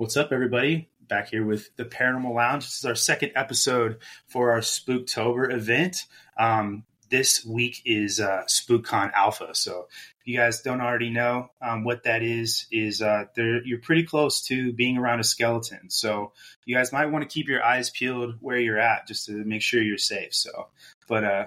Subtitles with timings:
[0.00, 0.88] What's up, everybody?
[1.08, 2.64] Back here with the Paranormal Lounge.
[2.64, 6.06] This is our second episode for our Spooktober event.
[6.38, 9.54] Um, this week is uh, SpookCon Alpha.
[9.54, 14.04] So, if you guys don't already know um, what that is, is uh, you're pretty
[14.04, 15.90] close to being around a skeleton.
[15.90, 16.32] So,
[16.64, 19.60] you guys might want to keep your eyes peeled where you're at just to make
[19.60, 20.34] sure you're safe.
[20.34, 20.68] So,
[21.08, 21.46] but uh,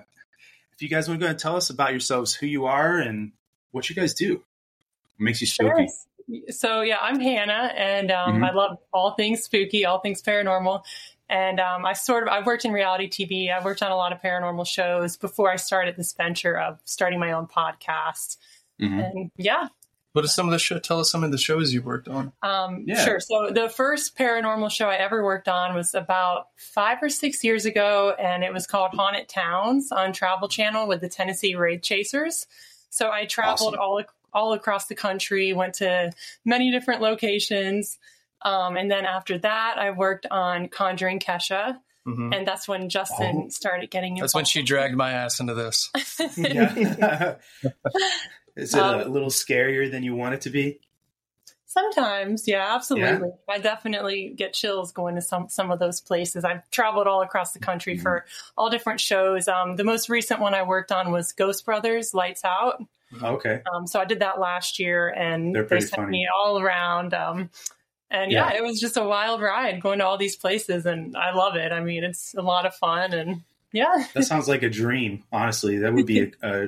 [0.75, 3.31] if you guys want to go and tell us about yourselves, who you are, and
[3.71, 4.45] what you guys do, what
[5.17, 5.87] makes you spooky.
[5.87, 6.12] Sure
[6.49, 8.43] so yeah, I'm Hannah, and um, mm-hmm.
[8.43, 10.83] I love all things spooky, all things paranormal.
[11.29, 13.51] And um, I sort of I've worked in reality TV.
[13.51, 17.19] I've worked on a lot of paranormal shows before I started this venture of starting
[17.19, 18.37] my own podcast.
[18.81, 18.99] Mm-hmm.
[18.99, 19.67] And yeah.
[20.11, 20.77] What are some of the show?
[20.77, 22.33] Tell us some of the shows you've worked on.
[22.43, 23.03] Um, yeah.
[23.03, 23.19] Sure.
[23.19, 27.65] So the first paranormal show I ever worked on was about five or six years
[27.65, 32.45] ago, and it was called Haunted Towns on Travel Channel with the Tennessee Wraith Chasers.
[32.91, 33.79] So I traveled awesome.
[33.79, 34.03] all
[34.33, 36.11] all across the country, went to
[36.45, 37.97] many different locations.
[38.41, 41.77] Um, and then after that, I worked on Conjuring Kesha.
[42.07, 42.33] Mm-hmm.
[42.33, 43.49] And that's when Justin oh.
[43.49, 44.23] started getting involved.
[44.23, 45.89] That's when she dragged my ass into this.
[48.55, 50.79] Is it um, a little scarier than you want it to be?
[51.65, 53.29] Sometimes, yeah, absolutely.
[53.29, 53.53] Yeah.
[53.55, 56.45] I definitely get chills going to some some of those places.
[56.45, 58.03] I've traveled all across the country mm-hmm.
[58.03, 59.47] for all different shows.
[59.47, 62.83] Um, the most recent one I worked on was Ghost Brothers Lights Out.
[63.21, 63.61] Okay.
[63.73, 66.11] Um, so I did that last year, and they sent funny.
[66.11, 67.13] me all around.
[67.13, 67.49] Um,
[68.09, 68.51] and yeah.
[68.51, 68.57] yeah.
[68.57, 71.71] it was just a wild ride going to all these places, and I love it.
[71.71, 74.05] I mean, it's a lot of fun, and yeah.
[74.13, 75.23] that sounds like a dream.
[75.31, 76.67] Honestly, that would be a,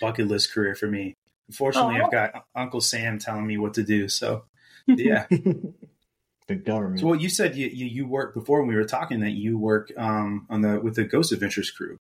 [0.00, 1.16] bucket list career for me.
[1.48, 2.04] Unfortunately, oh.
[2.04, 4.08] I've got Uncle Sam telling me what to do.
[4.08, 4.44] So,
[4.86, 5.26] yeah.
[5.28, 7.00] the government.
[7.00, 9.58] So, what you said you, you, you work before when we were talking that you
[9.58, 11.98] work um, on the with the Ghost Adventures crew.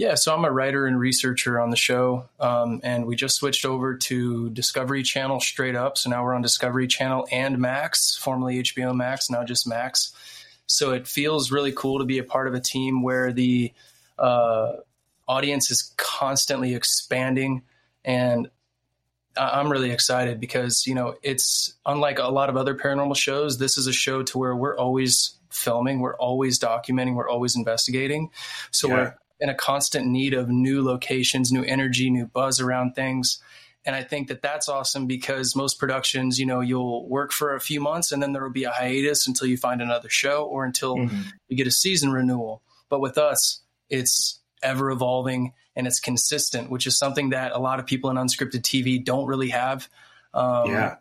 [0.00, 3.66] Yeah, so I'm a writer and researcher on the show, um, and we just switched
[3.66, 5.98] over to Discovery Channel straight up.
[5.98, 10.14] So now we're on Discovery Channel and Max, formerly HBO Max, now just Max.
[10.64, 13.74] So it feels really cool to be a part of a team where the
[14.18, 14.76] uh,
[15.28, 17.60] audience is constantly expanding,
[18.02, 18.48] and
[19.36, 23.58] I'm really excited because you know it's unlike a lot of other paranormal shows.
[23.58, 28.30] This is a show to where we're always filming, we're always documenting, we're always investigating.
[28.70, 28.94] So yeah.
[28.94, 33.42] we're in a constant need of new locations, new energy, new buzz around things.
[33.84, 37.60] And I think that that's awesome because most productions, you know, you'll work for a
[37.60, 40.66] few months and then there will be a hiatus until you find another show or
[40.66, 41.22] until mm-hmm.
[41.48, 42.62] you get a season renewal.
[42.90, 47.80] But with us, it's ever evolving and it's consistent, which is something that a lot
[47.80, 49.88] of people in unscripted TV don't really have.
[50.34, 50.96] Um, yeah.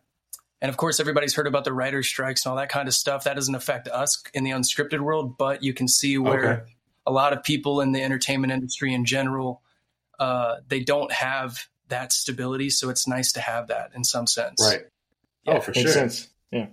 [0.61, 3.25] And of course, everybody's heard about the writer's strikes and all that kind of stuff.
[3.25, 6.71] That doesn't affect us in the unscripted world, but you can see where okay
[7.09, 9.63] a lot of people in the entertainment industry in general,
[10.19, 12.69] uh, they don't have that stability.
[12.69, 14.61] So it's nice to have that in some sense.
[14.61, 14.83] Right.
[15.43, 15.91] Yeah, oh, for sure.
[15.91, 16.27] Sense.
[16.51, 16.67] Yeah.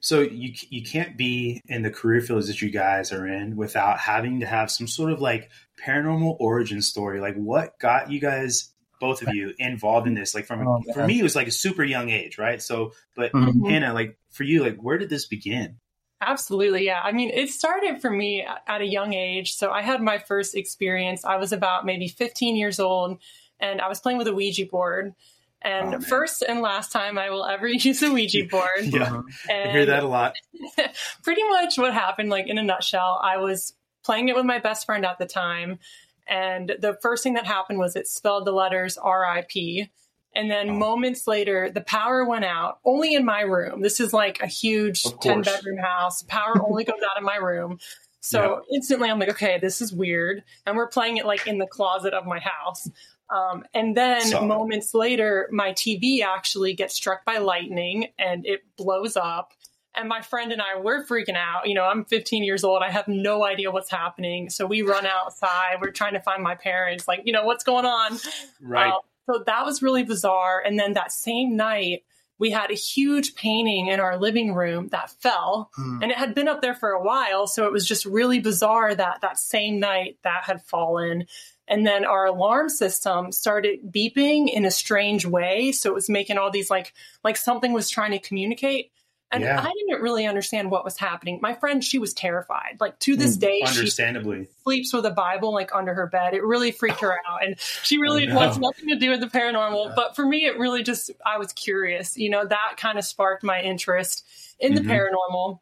[0.00, 3.98] So you you can't be in the career fields that you guys are in without
[3.98, 5.50] having to have some sort of like
[5.82, 7.20] paranormal origin story.
[7.20, 8.70] Like what got you guys
[9.00, 10.34] both of you involved in this?
[10.34, 12.60] Like from oh, for me it was like a super young age, right?
[12.60, 13.64] So but mm-hmm.
[13.64, 15.78] Hannah, like for you, like where did this begin?
[16.20, 16.84] Absolutely.
[16.84, 17.00] Yeah.
[17.02, 19.54] I mean, it started for me at a young age.
[19.54, 21.24] So I had my first experience.
[21.24, 23.18] I was about maybe 15 years old
[23.60, 25.14] and I was playing with a Ouija board.
[25.62, 28.68] And oh, first and last time I will ever use a Ouija board.
[28.82, 29.22] yeah.
[29.48, 30.34] And I hear that a lot.
[31.22, 33.74] pretty much what happened, like in a nutshell, I was
[34.04, 35.78] playing it with my best friend at the time.
[36.26, 39.88] And the first thing that happened was it spelled the letters RIP.
[40.34, 40.74] And then oh.
[40.74, 43.82] moments later, the power went out only in my room.
[43.82, 46.22] This is like a huge 10 bedroom house.
[46.22, 47.78] Power only goes out in my room.
[48.20, 50.42] So instantly I'm like, okay, this is weird.
[50.66, 52.88] And we're playing it like in the closet of my house.
[53.30, 59.16] Um, and then moments later, my TV actually gets struck by lightning and it blows
[59.16, 59.52] up.
[59.94, 61.66] And my friend and I, we're freaking out.
[61.66, 62.82] You know, I'm 15 years old.
[62.82, 64.48] I have no idea what's happening.
[64.48, 65.78] So we run outside.
[65.80, 67.08] We're trying to find my parents.
[67.08, 68.18] Like, you know, what's going on?
[68.60, 68.92] Right.
[68.92, 70.62] Um, so that was really bizarre.
[70.64, 72.04] And then that same night,
[72.38, 76.02] we had a huge painting in our living room that fell hmm.
[76.02, 77.46] and it had been up there for a while.
[77.46, 81.26] So it was just really bizarre that that same night that had fallen.
[81.66, 85.72] And then our alarm system started beeping in a strange way.
[85.72, 88.92] So it was making all these like, like something was trying to communicate.
[89.30, 89.60] And yeah.
[89.60, 91.38] I didn't really understand what was happening.
[91.42, 92.78] My friend, she was terrified.
[92.80, 96.32] Like to this mm, day, understandably, she sleeps with a Bible like under her bed.
[96.32, 99.88] It really freaked her out, and she really wants nothing to do with the paranormal.
[99.88, 99.92] Yeah.
[99.94, 102.16] But for me, it really just I was curious.
[102.16, 104.24] You know, that kind of sparked my interest
[104.58, 104.90] in the mm-hmm.
[104.90, 105.60] paranormal,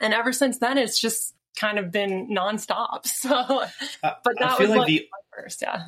[0.00, 3.06] and ever since then, it's just kind of been nonstop.
[3.14, 3.68] So, uh,
[4.24, 5.82] but that was like, the first, yeah.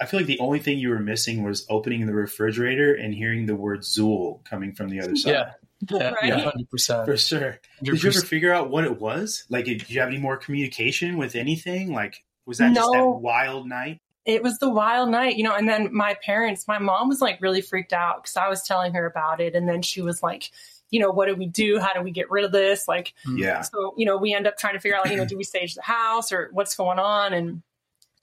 [0.00, 3.46] I feel like the only thing you were missing was opening the refrigerator and hearing
[3.46, 5.30] the word Zuul coming from the other side.
[5.32, 5.52] Yeah.
[5.90, 6.24] Yeah, Right?
[6.24, 7.06] yeah, hundred percent.
[7.06, 7.58] For sure.
[7.82, 9.44] Did you ever figure out what it was?
[9.48, 11.92] Like, did you have any more communication with anything?
[11.92, 14.00] Like, was that just that wild night?
[14.26, 15.54] it was the wild night, you know.
[15.54, 18.92] And then my parents, my mom was like really freaked out because I was telling
[18.92, 20.50] her about it, and then she was like,
[20.90, 21.78] you know, what do we do?
[21.80, 22.86] How do we get rid of this?
[22.86, 23.62] Like, Yeah.
[23.62, 25.44] so you know, we end up trying to figure out, like, you know, do we
[25.44, 27.32] stage the house or what's going on?
[27.32, 27.62] And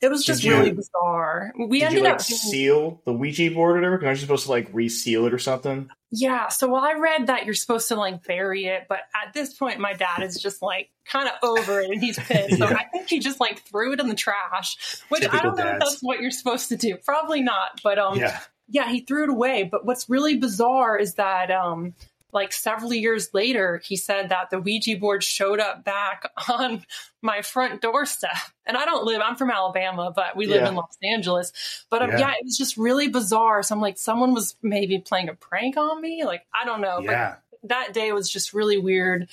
[0.02, 1.52] it was just Did you- really bizarre.
[1.58, 3.98] We Did ended you like up seal the Ouija board or whatever?
[3.98, 5.90] Because you supposed to like reseal it or something?
[6.12, 9.54] Yeah, so while I read that you're supposed to like bury it, but at this
[9.54, 12.58] point, my dad is just like kind of over it and he's pissed.
[12.58, 12.76] So Yeah.
[12.78, 14.78] I think he just like threw it in the trash,
[15.10, 15.92] which I Typical don't know if dads.
[15.92, 16.96] that's what you're supposed to do.
[17.04, 18.40] Probably not, but um, Yeah.
[18.70, 19.64] yeah, he threw it away.
[19.64, 21.94] But what's really bizarre is that um,
[22.38, 26.86] like several years later, he said that the Ouija board showed up back on
[27.22, 28.38] my front doorstep.
[28.66, 30.70] And I don't live, I'm from Alabama, but we live Yeah.
[30.70, 31.52] in Los Angeles.
[31.90, 32.20] But um, Yeah.
[32.20, 32.32] yeah.
[32.40, 33.64] it was just really bizarre.
[33.64, 36.24] So I'm like, someone was maybe playing a prank on me.
[36.24, 36.98] Like, I don't know.
[37.04, 37.36] But Yeah.
[37.64, 39.28] that day was just really weird.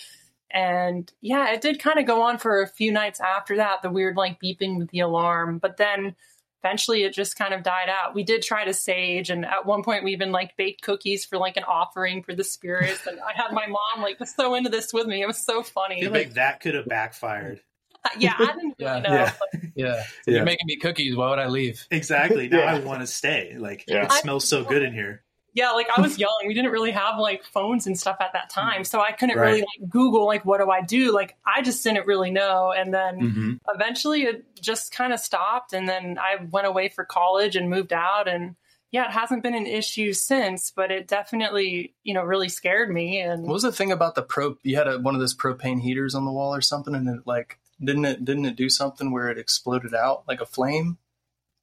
[0.51, 3.91] And yeah, it did kind of go on for a few nights after that, the
[3.91, 5.59] weird like beeping with the alarm.
[5.59, 6.15] But then
[6.65, 8.15] eventually it just kind of died out.
[8.15, 11.37] We did try to sage, and at one point we even like baked cookies for
[11.39, 13.07] like an offering for the spirits.
[13.07, 15.23] And I had my mom like was so into this with me.
[15.23, 16.01] It was so I funny.
[16.01, 17.61] feel like that could have backfired.
[18.19, 18.99] yeah, I didn't really Yeah.
[19.01, 19.13] know.
[19.15, 19.33] Yeah.
[19.39, 20.05] but Yeah.
[20.27, 20.35] Yeah.
[20.35, 21.17] You're making me cookies.
[21.17, 21.87] Why would I leave?
[21.91, 22.49] Exactly.
[22.49, 22.75] Now Yeah.
[22.75, 23.55] I want to stay.
[23.59, 24.05] Like, Yeah.
[24.05, 25.23] it smells so good in here.
[25.55, 26.35] Yeah, like I was young.
[26.47, 28.85] We didn't really have like phones and stuff at that time.
[28.85, 29.41] So I couldn't Right.
[29.41, 31.13] really like Google like what do I do?
[31.15, 32.73] Like I just didn't really know.
[32.73, 37.05] And then hmm eventually it just kind of stopped and then I went away for
[37.05, 38.57] college and moved out and
[38.91, 43.21] yeah, it hasn't been an issue since, but it definitely, you know, really scared me
[43.21, 44.57] and What was the thing about the pro?
[44.63, 47.27] You had a, one of those propane heaters on the wall or something, and it
[47.27, 50.99] like didn't it didn't it do something where it exploded out like a flame?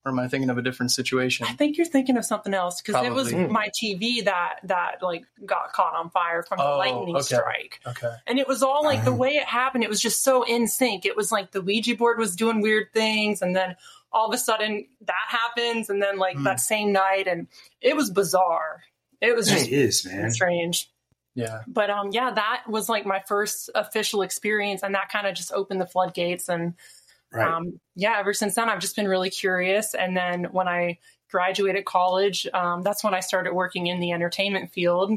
[0.03, 1.45] Or am I thinking of a different situation?
[1.47, 3.49] I think you're thinking of something else because it was Mm.
[3.49, 7.21] my TV that that like got caught on fire from the Oh, lightning okay.
[7.23, 7.79] strike.
[7.85, 8.11] Okay.
[8.25, 11.05] And it was all like the way it happened, it was just so in sync.
[11.05, 13.75] It was like the Ouija board was doing weird things, and then
[14.11, 16.43] all of a sudden that happens, and then like Hmm.
[16.45, 17.47] that same night, and
[17.79, 18.81] it was bizarre.
[19.21, 20.31] It was It just is, man.
[20.31, 20.89] strange.
[21.35, 21.59] Yeah.
[21.67, 25.53] But um, yeah, that was like my first official experience, and that kind of just
[25.53, 26.49] opened the floodgates.
[26.49, 26.73] And
[27.33, 27.47] Right.
[27.47, 29.93] um, yeah, ever since then, I've just been really curious.
[29.93, 30.97] And then when I
[31.29, 35.11] graduated college, um, that's when I started working in the entertainment field.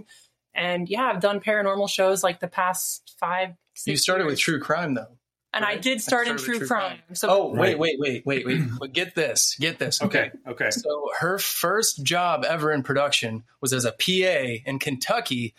[0.54, 3.50] And yeah, I've done paranormal shows like the past five.
[3.74, 5.08] Six You started with true crime though.
[5.52, 6.98] and I did start in true, true crime.
[7.06, 7.14] crime.
[7.16, 7.76] So Oh Right.
[7.78, 8.60] wait, wait, wait, wait, wait.
[8.78, 10.00] but get this, get this.
[10.00, 10.30] okay.
[10.46, 10.70] Okay.
[10.70, 15.54] So her first job ever in production was as a PA in Kentucky.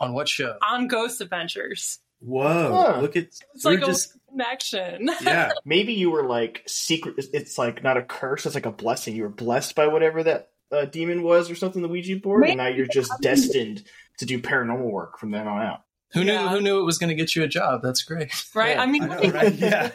[0.00, 0.56] On what show?
[0.62, 2.72] on Ghost Adventures, Whoa.
[2.86, 3.00] Huh.
[3.00, 5.10] Look at it's we're like just a connection.
[5.22, 5.52] yeah.
[5.64, 7.16] Maybe you were like secret.
[7.32, 8.46] It's like not a curse.
[8.46, 9.16] It's like a blessing.
[9.16, 11.82] You were blessed by whatever that uh, demon was or something.
[11.82, 13.84] The Ouija board, and now you're just destined
[14.18, 15.80] to do paranormal work from then on out.
[16.12, 16.38] Who knew?
[16.38, 17.82] Who knew it was going to get you a job?
[17.82, 18.32] That's great.
[18.54, 18.76] right?
[18.76, 19.54] Yeah, I mean, I know, right?
[19.58, 19.90] Yeah.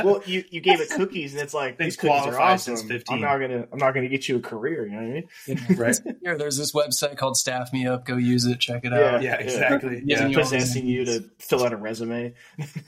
[0.04, 2.76] Well, you you gave it cookies, and it's like these cookies are qualified awesome.
[2.76, 3.16] since 15.
[3.16, 4.86] I'm not gonna I'm not gonna get you a career.
[4.86, 5.76] You know what I mean?
[5.76, 5.98] right.
[6.22, 8.04] Here, there's this website called Staff Me Up.
[8.04, 8.60] Go use it.
[8.60, 9.22] Check it out.
[9.22, 10.02] Yeah, exactly.
[10.04, 10.20] Yeah.
[10.20, 10.26] Yeah.
[10.28, 12.34] You Possessing you to fill out a resume.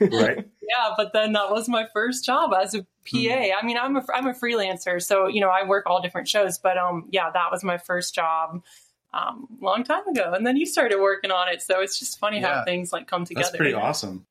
[0.01, 0.47] Right.
[0.63, 2.87] yeah, but then that was my first job as a PA.
[3.13, 3.51] Hmm.
[3.61, 6.59] I mean, I'm a I'm a freelancer, so you know I work all different shows.
[6.59, 8.63] But um, yeah, that was my first job.
[9.13, 12.41] Um, long time ago, and then you started working on it, so it's just funny
[12.41, 12.59] Yeah.
[12.61, 13.43] how things like come together.
[13.45, 14.25] That's pretty you awesome.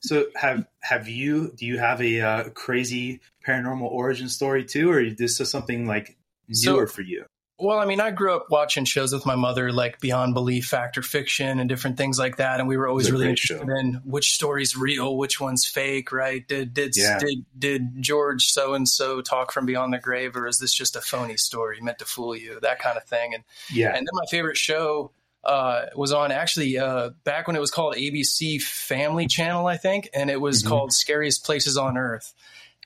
[0.00, 5.00] So have have you do you have a uh, crazy paranormal origin story too, or
[5.00, 6.16] is this just something like
[6.52, 7.24] So- newer for you?
[7.58, 10.98] Well, I mean, I grew up watching shows with my mother, like Beyond Belief, Fact
[10.98, 12.60] or Fiction, and different things like that.
[12.60, 13.76] And we were always really interested show.
[13.78, 16.46] in which story's real, which one's fake, right?
[16.46, 17.18] Did did Yeah.
[17.18, 20.96] did, did George so and so talk from beyond the grave, or is this just
[20.96, 22.60] a phony story meant to fool you?
[22.60, 23.32] That kind of thing.
[23.32, 23.88] And Yeah.
[23.88, 27.94] and then my favorite show uh, was on actually uh, back when it was called
[27.94, 30.68] ABC Family Channel, I think, and it was Mhm.
[30.68, 32.34] called Scariest Places on Earth.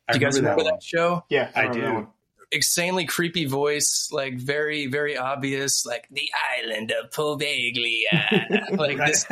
[0.07, 1.25] I Do you guys remember remember that that, show?
[1.31, 1.95] Yeah, I remember that do.
[1.95, 2.07] one.
[2.53, 6.29] Insanely creepy voice, like very, very obvious, like the
[6.59, 9.25] island of Poveglia, like this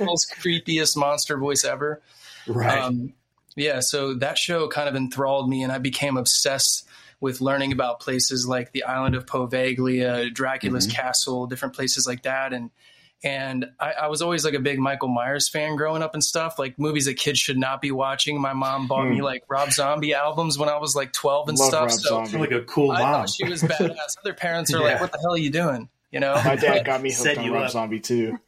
[0.00, 2.02] most creepiest monster voice ever.
[2.46, 2.82] right.
[2.82, 3.12] Um,
[3.54, 6.86] yeah, so that show kind of enthralled me, and I became obsessed
[7.20, 10.92] with learning about places like the island of Poveglia, Dracula's Mhm.
[10.92, 12.70] castle, different places like that, and
[13.24, 16.58] and I, I was always like a big Michael Myers fan growing up and stuff,
[16.58, 18.40] like movies that kids should not be watching.
[18.40, 19.22] My mom bought me Hmm.
[19.22, 21.80] like Rob Zombie albums when I was like twelve and Love stuff.
[21.82, 22.38] Rob so Zombie.
[22.38, 23.12] Like a cool I mom.
[23.12, 24.16] thought she was badass.
[24.24, 24.84] Other parents are Yeah.
[24.92, 27.44] like, "What the hell are you doing?" You know, My dad got me hooked on
[27.44, 27.70] you Rob up.
[27.70, 28.38] Zombie too.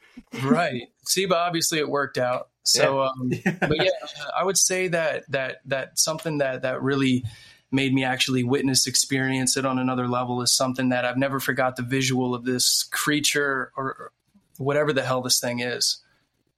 [0.43, 0.83] right?
[1.07, 2.49] See, but obviously it worked out.
[2.63, 3.91] So, um, but yeah,
[4.37, 7.25] I would say that that that something that that really
[7.71, 11.77] made me actually witness experience it on another level is something that I've never forgot
[11.77, 14.13] the visual of this creature or
[14.59, 16.03] whatever the hell this thing is.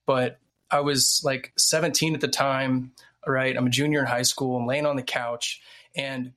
[0.06, 0.38] But
[0.70, 2.92] I was like 17 at the time,
[3.26, 3.56] right?
[3.56, 4.56] I'm a junior in high school.
[4.56, 5.60] I'm laying on the couch,
[5.96, 6.32] and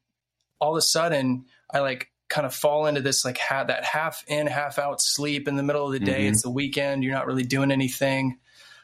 [0.59, 4.23] all of a sudden, I like kind of fall into this like ha- that half
[4.27, 6.25] in, half out sleep in the middle of the day.
[6.25, 6.29] Mhm.
[6.31, 7.03] It's the weekend.
[7.03, 8.37] You're not really doing anything.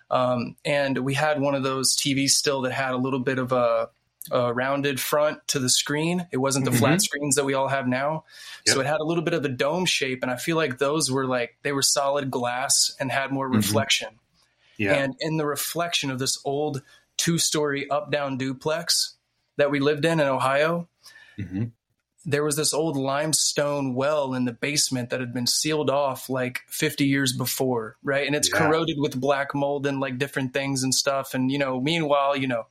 [0.09, 3.51] Um, and we had one of those TVs still that had a little bit of
[3.51, 3.89] a,
[4.31, 6.27] a rounded front to the screen.
[6.31, 6.79] It wasn't the Mhm.
[6.79, 8.25] flat screens that we all have now.
[8.67, 10.23] So it had a little bit of a dome shape.
[10.23, 13.55] And I feel like those were like, they were solid glass and had more Mhm.
[13.55, 14.19] reflection.
[14.77, 14.93] Yeah.
[14.93, 16.81] And in the reflection of this old
[17.17, 19.15] two story up down duplex
[19.57, 20.89] that we lived in in Ohio,
[21.37, 21.71] Mhm.
[22.25, 26.61] there was this old limestone well in the basement that had been sealed off like
[26.67, 28.25] 50 years before, right?
[28.25, 28.57] And it's Yeah.
[28.57, 31.33] corroded with black mold and like different things and stuff.
[31.35, 32.65] And, you know, meanwhile, you know,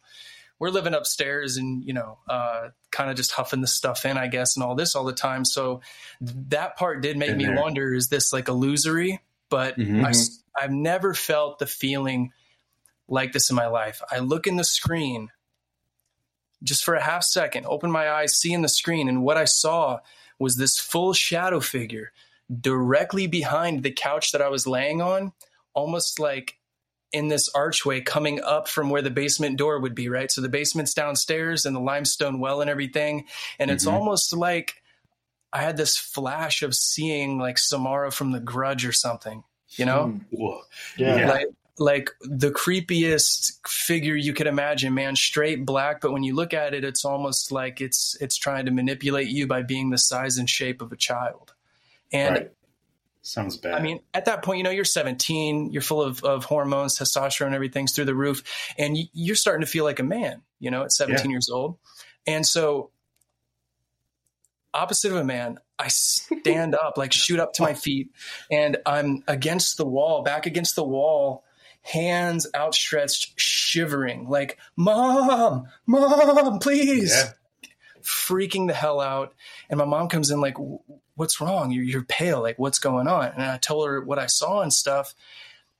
[0.58, 4.28] we're living upstairs and, you know, uh, kind of just huffing the stuff in, I
[4.28, 5.44] guess, and all this all the time.
[5.44, 5.80] So
[6.20, 7.56] that part did make Been me there.
[7.56, 9.20] wonder is this like illusory?
[9.50, 10.04] But Mhm.
[10.56, 12.32] I, I've never felt the feeling
[13.08, 14.00] like this in my life.
[14.10, 15.30] I look in the screen
[16.62, 19.44] just for a half second, open my eyes, see in the screen, and what I
[19.44, 19.98] saw
[20.38, 22.12] was this full shadow figure
[22.60, 25.32] directly behind the couch that I was laying on,
[25.74, 26.58] almost like
[27.14, 30.30] in this archway coming up from where the basement door would be, right?
[30.30, 33.24] So the basement's downstairs and the limestone well and everything.
[33.58, 33.92] And it's Mhm.
[33.92, 34.82] almost like
[35.52, 39.44] I had this flash of seeing like Samara from the grudge or something,
[39.76, 40.08] you know?
[40.08, 40.44] Hmm.
[40.96, 41.16] Yeah.
[41.16, 41.28] Yeah.
[41.30, 41.46] like
[41.78, 46.72] like the creepiest figure you could imagine man straight black but when you look at
[46.72, 50.48] it it's almost like it's it's trying to manipulate you by being the size and
[50.48, 51.52] shape of a child
[52.12, 52.50] and Right.
[53.26, 53.72] Sounds bad.
[53.72, 57.54] I mean, at that point, you know, you're 17, you're full of, of hormones, testosterone,
[57.54, 58.42] everything's through the roof,
[58.76, 61.78] and you, you're starting to feel like a man, you know, at 17 years old.
[62.26, 62.90] And so,
[64.74, 68.10] opposite of a man, I stand up, like shoot up to my feet,
[68.50, 71.44] and I'm against the wall, back against the wall,
[71.80, 77.70] hands outstretched, shivering, like, Mom, Mom, please yeah.
[78.02, 79.32] freaking the hell out.
[79.70, 80.58] And my mom comes in like,
[81.16, 81.70] "What's wrong?
[81.70, 82.42] You're, you're pale.
[82.42, 85.14] Like, what's going on?" And I told her what I saw and stuff.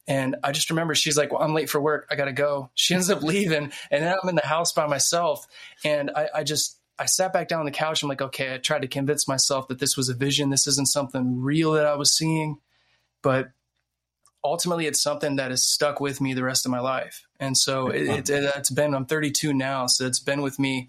[0.07, 2.07] And I just remember she's like, "Well, I'm late for work.
[2.11, 5.47] I gotta go." She ends up leaving, and then I'm in the house by myself.
[5.85, 8.03] And I, I just I sat back down on the couch.
[8.03, 8.55] I'm like, okay.
[8.55, 10.51] I tried to convince myself that this was a vision.
[10.51, 12.59] This isn't something real that I was seeing,
[13.23, 13.51] but
[14.45, 17.27] ultimately, it's something that has stuck with me the rest of my life.
[17.41, 18.95] And so it, it, it's been.
[18.95, 20.89] I'm 32 now, so it's been with me.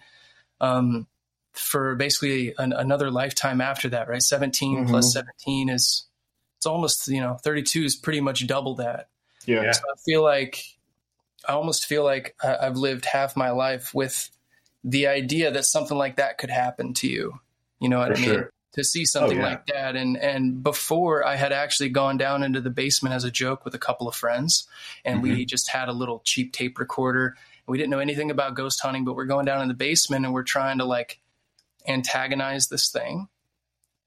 [0.61, 1.07] Um,
[1.55, 4.21] for basically an, another lifetime after that, right?
[4.21, 4.89] 17 Mhm.
[4.89, 6.05] plus 17 is,
[6.57, 9.07] it's almost, you know, 32 is pretty much double that.
[9.45, 9.63] Yeah.
[9.63, 9.71] Yeah.
[9.71, 10.63] So I feel like,
[11.47, 14.29] I almost feel like I, I've lived half my life with
[14.83, 17.39] the idea that something like that could happen to you.
[17.79, 18.25] You know what For I mean?
[18.35, 18.49] sure.
[18.73, 19.47] To see something Oh, yeah.
[19.47, 19.95] like that.
[19.95, 23.73] And, and before I had actually gone down into the basement as a joke with
[23.73, 24.67] a couple of friends
[25.05, 25.37] and Mm-hmm.
[25.37, 27.37] we just had a little cheap tape recorder.
[27.67, 30.33] We didn't know anything about ghost hunting, but we're going down in the basement and
[30.33, 31.19] we're trying to like
[31.87, 33.27] antagonize this thing.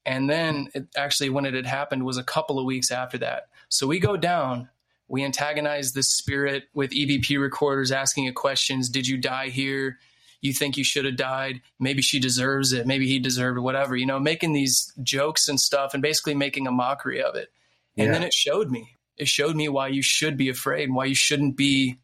[0.06, 3.48] And then it actually, when it had happened, was a couple of weeks after that.
[3.68, 4.70] So we go down,
[5.06, 8.88] we antagonize this spirit with EVP recorders asking it questions.
[8.88, 9.98] Did you die here?
[10.40, 11.60] You think you should have died?
[11.78, 12.86] Maybe she deserves it.
[12.86, 16.66] Maybe he deserved it, whatever, you know, making these jokes and stuff and basically making
[16.66, 17.48] a mockery of it.
[17.96, 18.12] And Yeah.
[18.12, 18.94] then it showed me.
[19.16, 21.98] It showed me why you should be afraid and why you shouldn't be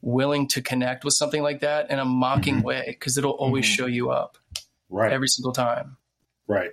[0.00, 2.62] willing to connect with something like that in a mocking Mhm.
[2.62, 3.74] way because it'll always Mhm.
[3.76, 4.38] show you up
[4.88, 5.12] Right.
[5.12, 5.96] every single time.
[6.46, 6.72] Right.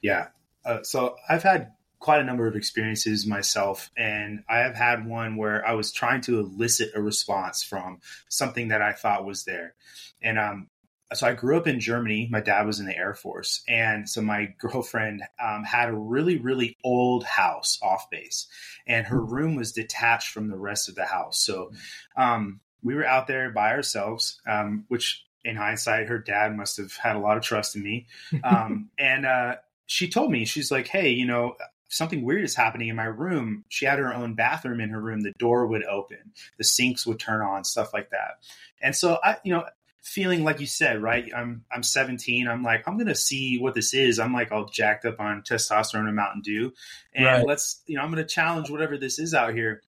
[0.00, 0.28] Yeah.
[0.64, 5.36] Uh, so I've had quite a number of experiences myself, and I have had one
[5.36, 9.74] where I was trying to elicit a response from something that I thought was there.
[10.22, 10.68] And um,
[11.12, 12.28] so I grew up in Germany.
[12.30, 13.62] My dad was in the Air Force.
[13.68, 18.46] And so my girlfriend um, had a really, really old house off base,
[18.86, 21.38] and her room was detached from the rest of the house.
[21.38, 21.72] So
[22.16, 26.94] um, we were out there by ourselves, um, which in hindsight, her dad must have
[26.96, 28.06] had a lot of trust in me.
[28.42, 29.56] Um, and uh,
[29.86, 31.56] she told me, she's like, hey, you know,
[31.88, 33.64] something weird is happening in my room.
[33.68, 35.20] She had her own bathroom in her room.
[35.20, 38.38] The door would open, the sinks would turn on, stuff like that.
[38.82, 39.64] And so I, you know,
[40.04, 41.30] feeling like you said, right?
[41.34, 42.46] I'm I'm 17.
[42.46, 44.18] I'm like, I'm gonna see what this is.
[44.18, 46.72] I'm like all jacked up on testosterone and Mountain Dew,
[47.14, 47.46] and Right.
[47.46, 49.82] let's, you know, I'm gonna challenge whatever this is out here.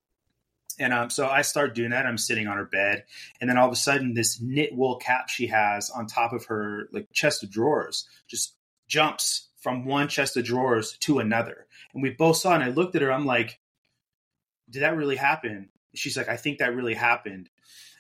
[0.79, 2.07] And um, so I start doing that.
[2.07, 3.05] I'm sitting on her bed,
[3.41, 6.47] and then all of a sudden, this knit wool cap she has on top of
[6.47, 8.55] her like chest of drawers just
[8.89, 11.67] jumps from one chest of drawers to another.
[11.93, 13.13] And we both saw, and I looked at her.
[13.13, 13.59] I'm like,
[14.71, 17.49] "Did that really happen?" She's like, "I think that really happened."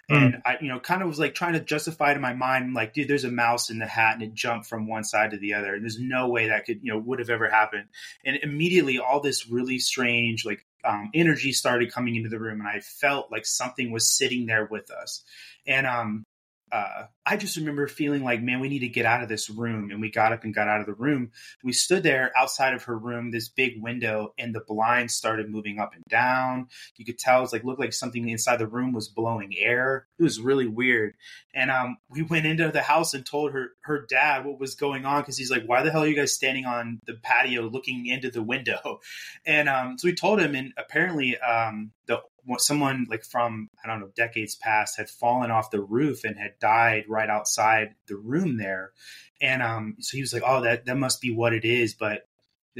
[0.08, 2.94] And I, you know, kind of was like trying to justify to my mind, like,
[2.94, 5.54] dude, there's a mouse in the hat and it jumped from one side to the
[5.54, 5.74] other.
[5.74, 7.88] And there's no way that could, you know, would have ever happened.
[8.24, 12.68] And immediately all this really strange, like um, energy started coming into the room, and
[12.68, 15.24] I felt like something was sitting there with us.
[15.66, 16.24] And um,
[16.72, 19.90] uh, I just remember feeling like, man, we need to get out of this room.
[19.90, 21.30] And we got up and got out of the room.
[21.62, 25.78] We stood there outside of her room, this big window, and the blinds started moving
[25.78, 26.68] up and down.
[26.96, 30.06] You could tell it was like looked like something inside the room was blowing air.
[30.18, 31.14] It was really weird.
[31.54, 35.04] And um, we went into the house and told her her dad what was going
[35.04, 38.06] on because he's like, why the hell are you guys standing on the patio looking
[38.06, 39.00] into the window?
[39.44, 42.20] And um, so we told him, and apparently um, the
[42.58, 46.58] someone like from I don't know decades past had fallen off the roof and had
[46.58, 48.92] died right outside the room there,
[49.40, 52.28] and um, so he was like, "Oh, that that must be what it is." But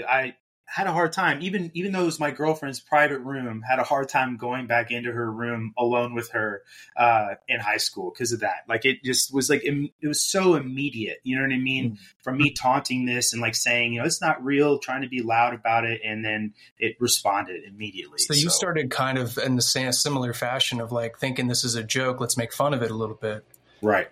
[0.09, 0.35] I
[0.67, 3.85] had a hard time, even even though it was my girlfriend's private room, had a
[3.85, 6.63] hard time going back into her room alone with her
[6.97, 8.65] uh, in high school because of that.
[8.69, 11.19] Like it just was like it, it was so immediate.
[11.23, 11.93] You know what I mean?
[11.93, 12.03] Mm-hmm.
[12.23, 15.23] From me taunting this and like saying, you know, it's not real, trying to be
[15.23, 18.19] loud about it, and then it responded immediately.
[18.19, 18.41] So, so.
[18.41, 21.85] you started kind of in the same similar fashion of like thinking this is a
[21.85, 22.21] joke.
[22.21, 23.45] Let's make fun of it a little bit.
[23.81, 24.09] Right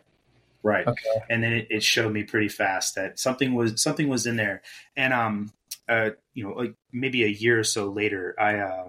[0.62, 1.23] right okay.
[1.28, 4.62] and then it, it, showed me pretty fast that something was something was in there
[4.96, 5.52] and um
[5.88, 8.88] uh, you know, like maybe a year or so later, I uh,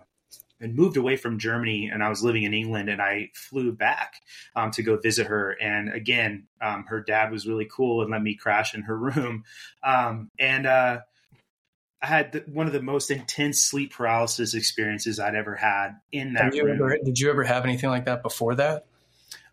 [0.61, 4.15] had moved away from Germany and I was living in England and I flew back
[4.55, 5.51] um, to go visit her.
[5.51, 9.43] And again, um, her dad was really cool and let me crash in her room.
[9.83, 10.99] Um, and uh,
[12.01, 16.33] I had the, one of the most intense sleep paralysis experiences I'd ever had in
[16.33, 16.75] that did room.
[16.75, 18.85] Ever, did you ever have anything like that before that?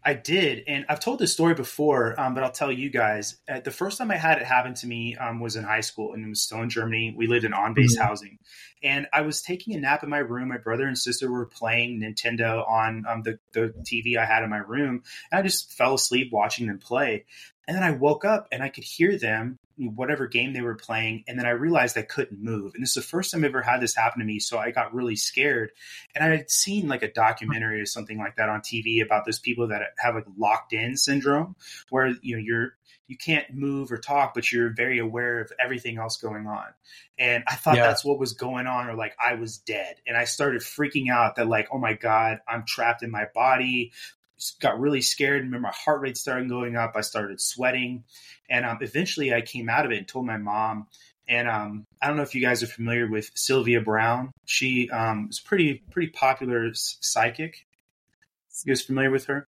[0.05, 3.37] I did, and I've told this story before, um, but I'll tell you guys.
[3.49, 6.13] Uh, the first time I had it happen to me um, was in high school,
[6.13, 7.15] and it was still in Germany.
[7.17, 8.05] We lived in on-base mm-hmm.
[8.05, 8.39] housing,
[8.83, 10.49] and I was taking a nap in my room.
[10.49, 14.51] My brother and sister were playing Nintendo on um, the the TV I had in
[14.51, 17.25] my room, and I just fell asleep watching them play.
[17.69, 21.25] And then I woke up and I could hear them, whatever game they were playing.
[21.27, 22.75] And then I realized I couldn't move.
[22.75, 24.39] And this is the first time I ever had this happen to me.
[24.39, 25.71] So I got really scared.
[26.15, 29.39] And I had seen like a documentary or something like that on TV about those
[29.39, 31.57] people that have like locked in syndrome,
[31.91, 32.75] where, you know, you're,
[33.09, 36.67] you can't move or talk, but you're very aware of everything else going on.
[37.19, 37.87] And I thought yeah.
[37.87, 39.97] that's what was going on, or like I was dead.
[40.07, 43.93] And I started freaking out that, like, oh my God, I'm trapped in my body
[44.61, 45.43] got really scared.
[45.43, 46.93] And remember, my heart rate started going up.
[46.97, 48.05] I started sweating,
[48.53, 50.87] and um, eventually, I came out of it and told my mom.
[51.27, 54.31] And um, I don't know if you guys are familiar with Sylvia Browne.
[54.45, 57.67] She um, was pretty pretty popular psychic.
[58.65, 59.47] You guys familiar with her?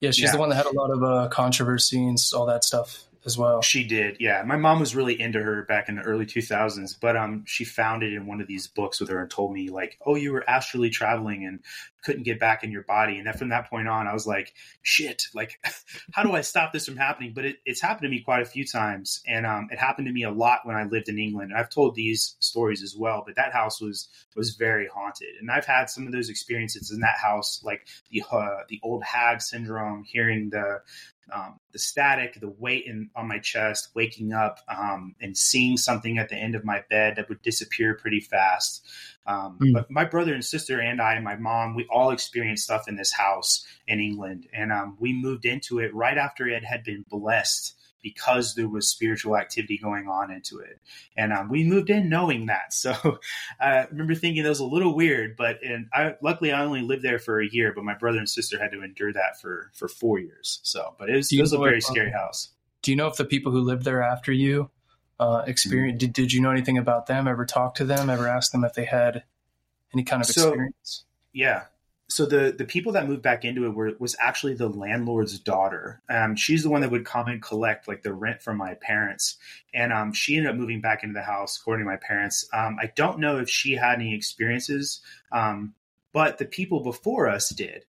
[0.00, 0.32] Yeah, she's yeah.
[0.32, 3.62] the one that had a lot of uh, controversy and all that stuff as well.
[3.62, 4.42] She did, yeah.
[4.44, 8.02] My mom was really into her back in the early 2000s, but um, she found
[8.02, 10.48] it in one of these books with her and told me like, "Oh, you were
[10.48, 11.60] astrally traveling and
[12.02, 14.54] couldn't get back in your body." And then from that point on, I was like,
[14.82, 15.24] "Shit!
[15.34, 15.60] Like,
[16.12, 18.46] how do I stop this from happening?" But it, it's happened to me quite a
[18.46, 21.52] few times, and um, it happened to me a lot when I lived in England.
[21.52, 25.50] And I've told these stories as well, but that house was was very haunted, and
[25.50, 29.40] I've had some of those experiences in that house, like the uh, the old hag
[29.40, 30.80] syndrome, hearing the
[31.30, 36.18] um, the static, the weight in, on my chest, waking up um, and seeing something
[36.18, 38.86] at the end of my bed that would disappear pretty fast.
[39.26, 39.72] Um, mm.
[39.72, 42.96] But my brother and sister and I and my mom, we all experienced stuff in
[42.96, 47.04] this house in England, and um, we moved into it right after it had been
[47.08, 50.80] blessed because there was spiritual activity going on into it.
[51.16, 52.72] And um, we moved in knowing that.
[52.82, 53.18] So
[53.60, 57.02] I remember thinking that was a little weird, but and I luckily I only lived
[57.02, 59.86] there for a year, but my brother and sister had to endure that for for
[59.86, 60.58] four years.
[60.64, 62.48] So, but it was, it was a very if, scary house.
[62.82, 64.70] Do you know if the people who lived there after you
[65.20, 66.02] uh, experience?
[66.02, 66.06] Mm-hmm.
[66.06, 67.28] Did, did you know anything about them?
[67.28, 68.10] Ever talk to them?
[68.10, 69.22] Ever ask them if they had
[69.94, 71.04] any kind of so, experience?
[71.32, 71.64] Yeah,
[72.12, 76.02] so the the people that moved back into it were was actually the landlord's daughter.
[76.08, 79.36] Um, she's the one that would come and collect like the rent from my parents,
[79.72, 82.48] and um, she ended up moving back into the house according to my parents.
[82.52, 85.00] Um, I don't know if she had any experiences,
[85.32, 85.74] um,
[86.12, 87.84] but the people before us did.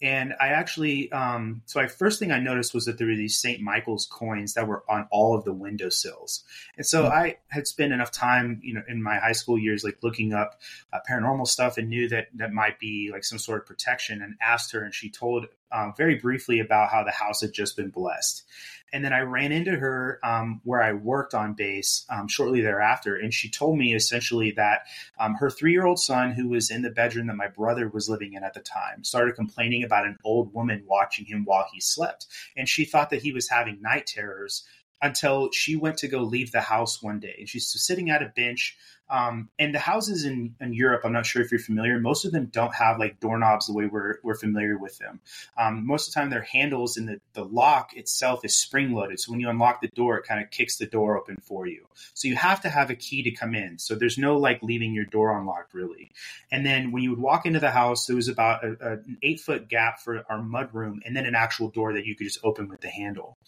[0.00, 3.36] And I actually, um, so I first thing I noticed was that there were these
[3.36, 3.60] St.
[3.60, 6.44] Michael's coins that were on all of the windowsills.
[6.76, 7.12] And so mm-hmm.
[7.12, 10.60] I had spent enough time, you know, in my high school years, like looking up
[10.92, 14.36] uh, paranormal stuff and knew that that might be like some sort of protection and
[14.40, 17.90] asked her and she told um, very briefly about how the house had just been
[17.90, 18.44] blessed.
[18.92, 23.16] And then I ran into her um, where I worked on base um, shortly thereafter.
[23.16, 24.82] And she told me essentially that
[25.18, 28.08] um, her three year old son, who was in the bedroom that my brother was
[28.08, 31.80] living in at the time, started complaining about an old woman watching him while he
[31.80, 32.26] slept.
[32.56, 34.64] And she thought that he was having night terrors
[35.00, 37.36] until she went to go leave the house one day.
[37.38, 38.76] And she's sitting at a bench
[39.10, 41.98] Um, and the houses in, in Europe, I'm not sure if you're familiar.
[41.98, 45.20] Most of them don't have like doorknobs the way we're we're familiar with them.
[45.56, 49.20] Um, most of the time, their handles and the the lock itself is spring loaded.
[49.20, 51.86] So when you unlock the door, it kind of kicks the door open for you.
[52.14, 53.78] So you have to have a key to come in.
[53.78, 56.10] So there's no like leaving your door unlocked really.
[56.50, 59.18] And then when you would walk into the house, there was about a, a, an
[59.22, 62.26] eight foot gap for our mud room, and then an actual door that you could
[62.26, 63.38] just open with the handle.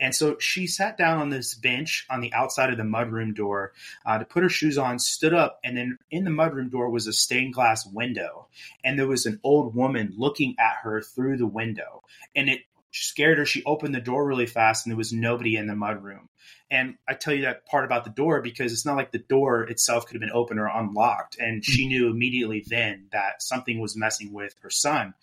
[0.00, 3.72] And so she sat down on this bench on the outside of the mudroom door
[4.04, 7.06] uh, to put her shoes on, stood up, and then in the mudroom door was
[7.06, 8.46] a stained glass window.
[8.82, 12.02] And there was an old woman looking at her through the window.
[12.34, 12.60] And it
[12.92, 13.46] scared her.
[13.46, 16.28] She opened the door really fast, and there was nobody in the mudroom.
[16.70, 19.62] And I tell you that part about the door because it's not like the door
[19.62, 21.36] itself could have been open or unlocked.
[21.38, 25.14] And she knew immediately then that something was messing with her son.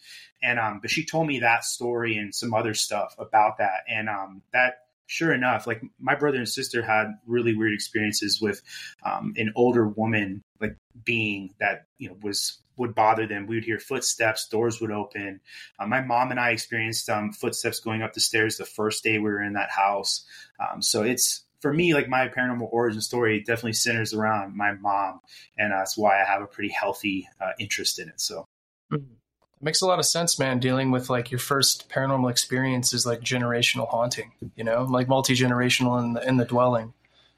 [0.43, 3.83] And um, but she told me that story and some other stuff about that.
[3.87, 8.61] And um, that sure enough, like my brother and sister had really weird experiences with
[9.03, 13.45] um, an older woman, like being that you know was would bother them.
[13.45, 15.41] We would hear footsteps, doors would open.
[15.77, 19.17] Uh, my mom and I experienced um, footsteps going up the stairs the first day
[19.17, 20.25] we were in that house.
[20.59, 25.19] Um, so it's for me, like my paranormal origin story definitely centers around my mom,
[25.57, 28.21] and that's why I have a pretty healthy uh, interest in it.
[28.21, 28.45] So.
[28.93, 29.20] Mm-hmm.
[29.61, 30.57] It makes a lot of sense, man.
[30.57, 35.35] Dealing with like your first paranormal experience is like generational haunting, you know, like multi
[35.35, 36.93] generational in the in the dwelling.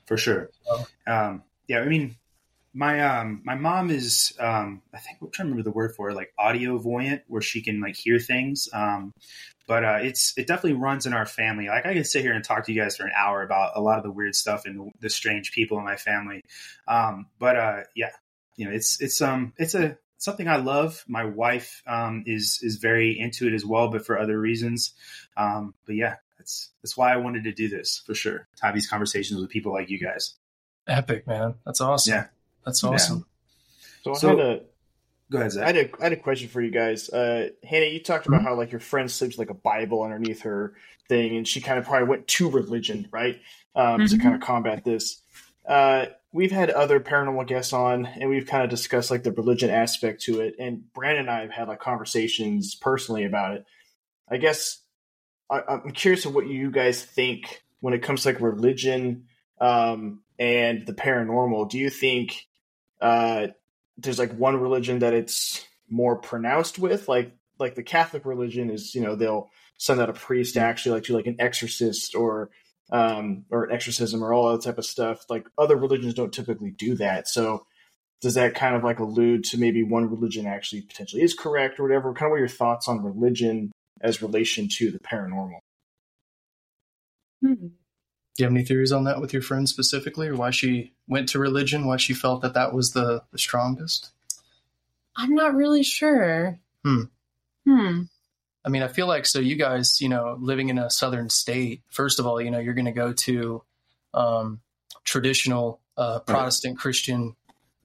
[0.05, 0.49] For sure.
[0.65, 0.85] So.
[1.05, 2.15] Um, yeah, I mean,
[2.73, 6.11] my um my mom is um I think I'm trying to remember the word for
[6.11, 8.69] it, like audio voyant, where she can like hear things.
[8.71, 9.11] Um,
[9.67, 11.67] but uh, it's it definitely runs in our family.
[11.67, 13.81] Like I can sit here and talk to you guys for an hour about a
[13.81, 16.41] lot of the weird stuff and the, the strange people in my family.
[16.87, 18.11] Um, but uh, yeah,
[18.55, 21.03] you know, it's it's um it's a something I love.
[21.07, 24.93] My wife um, is is very into it as well, but for other reasons.
[25.35, 28.47] Um, but yeah, that's that's why I wanted to do this for sure.
[28.57, 30.35] To have these conversations with people like you guys.
[30.87, 31.55] Epic, man.
[31.65, 32.13] That's awesome.
[32.13, 32.25] Yeah,
[32.65, 33.25] that's awesome.
[34.05, 34.13] Yeah.
[34.13, 34.61] So, so I had a
[35.29, 35.51] go ahead.
[35.51, 35.63] Zach.
[35.63, 37.09] I had a I had a question for you guys.
[37.09, 38.47] Uh, Hannah, you talked about mm-hmm.
[38.47, 40.73] how like your friend sleeps like a Bible underneath her
[41.09, 43.39] thing, and she kind of probably went to religion, right,
[43.75, 44.05] um, mm-hmm.
[44.05, 45.21] to kind of combat this.
[45.67, 49.69] Uh, we've had other paranormal guests on and we've kind of discussed like the religion
[49.69, 53.65] aspect to it and brandon and i have had like conversations personally about it.
[54.29, 54.79] I guess
[55.49, 59.25] I, am curious of what you guys think when it comes to like religion
[59.61, 61.69] um, and the paranormal.
[61.69, 62.47] Do you think
[63.01, 63.47] uh,
[63.97, 67.07] there's like one religion that it's more pronounced with?
[67.07, 70.93] Like like the catholic religion is you know they'll send out a priest to actually
[70.93, 72.49] like do like an exorcist or
[72.93, 75.25] um, or exorcism or all that type of stuff.
[75.29, 77.27] Like other religions don't typically do that.
[77.27, 77.65] So
[78.21, 81.83] does that kind of like allude to maybe one religion actually potentially is correct or
[81.83, 82.13] whatever?
[82.13, 85.59] Kind of what your thoughts on religion as relation to the paranormal?
[87.41, 87.53] Hmm.
[88.35, 91.29] Do you have any theories on that with your friend specifically, or why she went
[91.29, 91.85] to religion?
[91.85, 94.11] Why she felt that that was the, the strongest?
[95.15, 96.59] I'm not really sure.
[96.83, 97.03] Hmm.
[97.67, 98.01] Hmm.
[98.65, 101.81] I mean, I feel like so you guys, you know, living in a southern state,
[101.89, 103.63] first of all, you know, you're going to go to
[104.13, 104.61] um,
[105.03, 107.35] traditional uh, Protestant Christian.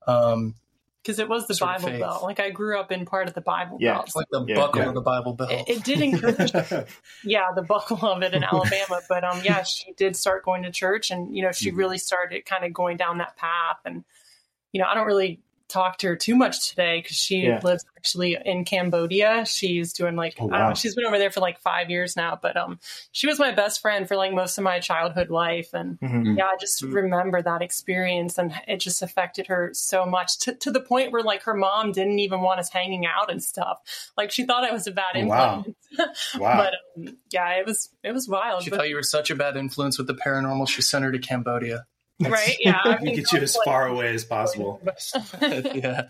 [0.06, 0.54] Um,
[1.02, 2.22] because it was the Bible Belt.
[2.22, 4.06] Like I grew up in part of the Bible yeah, Belt.
[4.08, 4.88] It's like the yeah, buckle yeah.
[4.88, 5.50] of the Bible Belt.
[5.50, 6.52] It, it did encourage,
[7.24, 9.00] yeah, the buckle of it in Alabama.
[9.08, 11.78] But um, yeah, she did start going to church, and you know, she mm-hmm.
[11.78, 13.78] really started kind of going down that path.
[13.86, 14.04] And
[14.72, 17.60] you know, I don't really talk to her too much today because she yeah.
[17.62, 19.44] lives actually in Cambodia.
[19.46, 20.74] She's doing like oh, wow.
[20.74, 22.38] she's been over there for like five years now.
[22.40, 22.78] But um,
[23.12, 26.36] she was my best friend for like most of my childhood life, and mm-hmm.
[26.38, 26.94] yeah, I just mm-hmm.
[26.94, 31.22] remember that experience, and it just affected her so much to to the point where
[31.22, 33.78] like her mom didn't even want us hanging out and stuff.
[34.16, 35.76] Like she thought I was a bad oh, influence.
[35.98, 36.06] Wow.
[36.38, 36.56] wow.
[36.56, 38.62] but um, yeah, it was it was wild.
[38.62, 40.68] She but, thought you were such a bad influence with the paranormal.
[40.68, 41.86] She sent her to Cambodia
[42.20, 42.56] right?
[42.60, 44.80] Yeah, we get you as far away as possible.
[45.40, 46.02] yeah.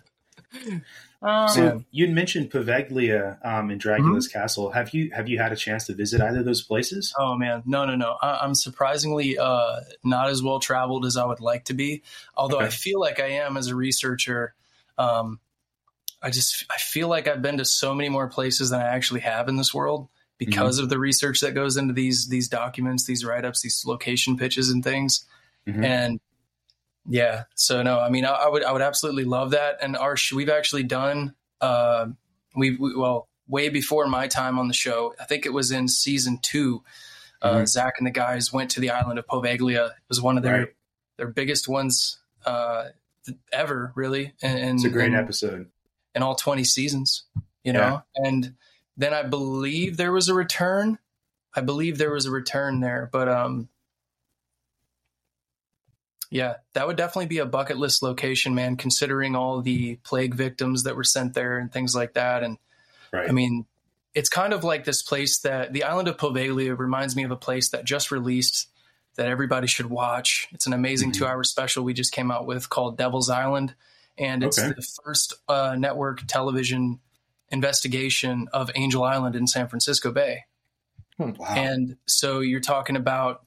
[1.20, 4.38] Um, so you'd mentioned Poveglia um, in Dracula's mm-hmm.
[4.38, 4.70] castle.
[4.70, 7.12] Have you have you had a chance to visit either of those places?
[7.18, 8.16] Oh man, no, no, no.
[8.22, 12.02] I, am surprisingly uh, not as well traveled as I would like to be.
[12.36, 12.66] Although okay.
[12.66, 14.54] I feel like I am as a researcher.
[14.96, 15.40] Um,
[16.22, 19.20] I just I feel like I've been to so many more places than I actually
[19.20, 20.84] have in this world because mm-hmm.
[20.84, 24.70] of the research that goes into these these documents, these write ups, these location pitches,
[24.70, 25.26] and things.
[25.68, 25.84] Mm-hmm.
[25.84, 26.20] And
[27.08, 29.78] yeah, so no, I mean, I, I, would I would absolutely love that.
[29.82, 32.06] And our we've actually done uh,
[32.56, 35.14] we've we, well way before my time on the show.
[35.20, 36.82] I think it was in season two.
[37.40, 37.66] Uh, mm-hmm.
[37.66, 39.90] Zach and the guys went to the island of Poveglia.
[39.90, 40.68] It was one of their right.
[41.16, 42.86] their biggest ones uh,
[43.52, 44.34] ever, really.
[44.42, 45.68] And, it's a great episode.
[46.14, 47.24] In all twenty seasons,
[47.62, 48.02] you know.
[48.16, 48.26] Yeah.
[48.26, 48.54] And
[48.96, 50.98] then I believe there was a return.
[51.54, 53.68] I believe there was a return there, but um,
[56.30, 60.82] Yeah, that would definitely be a bucket list location, man, considering all the plague victims
[60.84, 62.42] that were sent there and things like that.
[62.42, 62.58] And
[63.12, 63.28] Right.
[63.28, 63.64] I mean,
[64.14, 67.36] it's kind of like this place that the island of Poveglia reminds me of a
[67.36, 68.68] place that just released
[69.16, 70.46] that everybody should watch.
[70.52, 71.14] It's an amazing Mhm.
[71.14, 73.74] two hour special we just came out with called Devil's Island.
[74.18, 74.72] And it's Okay.
[74.76, 77.00] the first uh, network television
[77.50, 80.44] investigation of Angel Island in San Francisco Bay.
[81.18, 81.34] wow.
[81.48, 83.44] And so you're talking about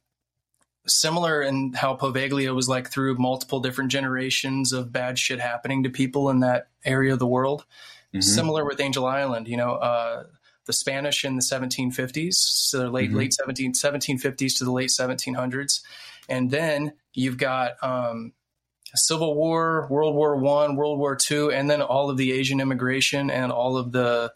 [0.87, 5.89] similar in how Poveglia was like through multiple different generations of bad shit happening to
[5.89, 7.65] people in that area of the world.
[8.13, 8.23] Mhm.
[8.23, 10.23] Similar with Angel Island, you know, uh,
[10.65, 13.15] the Spanish in the 1750s, so the late Mhm.
[13.15, 15.81] late 17, 1750s to the late 1700s,
[16.29, 18.33] and then you've got um,
[18.93, 23.29] Civil War, World War One, World War Two, and then all of the Asian immigration
[23.31, 24.33] and all of the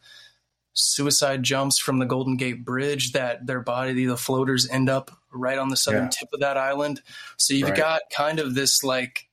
[0.75, 5.57] suicide jumps from the Golden Gate Bridge that their body, the floaters, end up right
[5.57, 6.09] on the southern Yeah.
[6.09, 7.01] tip of that island.
[7.37, 7.77] So you've Right.
[7.77, 9.27] got kind of this like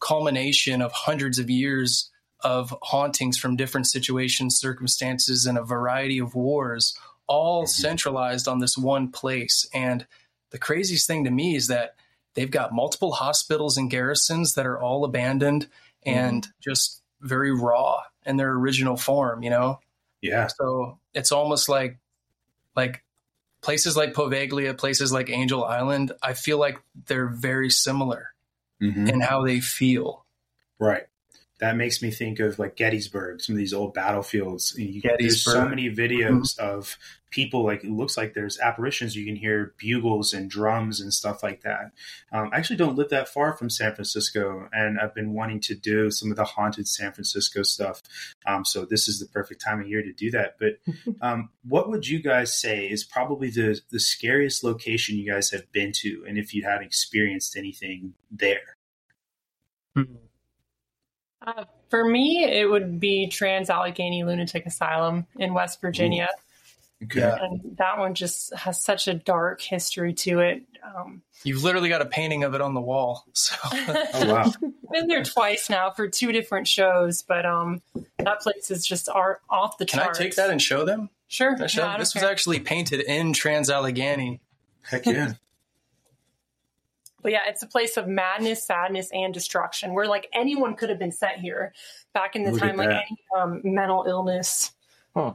[0.00, 6.34] culmination of hundreds of years of hauntings from different situations, circumstances, and a variety of
[6.34, 6.94] wars,
[7.26, 7.68] all Mhm.
[7.68, 9.66] centralized on this one place.
[9.74, 10.06] And
[10.50, 11.96] the craziest thing to me is that
[12.34, 15.68] they've got multiple hospitals and garrisons that are all abandoned
[16.04, 19.80] and just very raw in their original form, you know?
[20.20, 20.48] Yeah.
[20.48, 21.98] So it's almost like
[22.76, 23.02] like
[23.60, 28.32] places like Poveglia, places like Angel Island, I feel like they're very similar
[28.80, 29.08] Mhm.
[29.10, 30.24] in how they feel.
[30.78, 31.06] Right.
[31.58, 34.76] That makes me think of like Gettysburg, some of these old battlefields.
[34.78, 36.96] You, there's so many videos of
[37.30, 39.16] people like it looks like there's apparitions.
[39.16, 41.90] You can hear bugles and drums and stuff like that.
[42.32, 45.74] Um, I actually don't live that far from San Francisco, and I've been wanting to
[45.74, 48.02] do some of the haunted San Francisco stuff.
[48.46, 50.56] Um, so this is the perfect time of year to do that.
[50.58, 50.78] But
[51.20, 55.70] um, what would you guys say is probably the the scariest location you guys have
[55.72, 58.76] been to, and if you had experienced anything there?
[61.46, 66.28] Uh, for me, it would be Trans Allegheny Lunatic Asylum in West Virginia.
[67.04, 67.20] Okay.
[67.20, 67.36] Yeah.
[67.40, 70.62] And that one just has such a dark history to it.
[70.82, 73.24] Um, You've literally got a painting of it on the wall.
[73.34, 74.52] So Oh wow.
[74.92, 77.82] been there twice now for two different shows, but um,
[78.18, 80.18] that place is just art off the can charts.
[80.18, 81.08] I take that and show them?
[81.28, 81.56] Sure.
[81.68, 81.90] Show Yeah, them?
[81.92, 84.40] don't This was actually painted in Trans Allegheny.
[84.82, 85.34] Heck yeah.
[87.22, 90.98] But yeah, it's a place of madness, sadness, and destruction where like anyone could have
[90.98, 91.72] been sent here
[92.14, 93.04] back in the Look time, like that.
[93.10, 94.72] any um, mental illness.
[95.14, 95.34] Huh.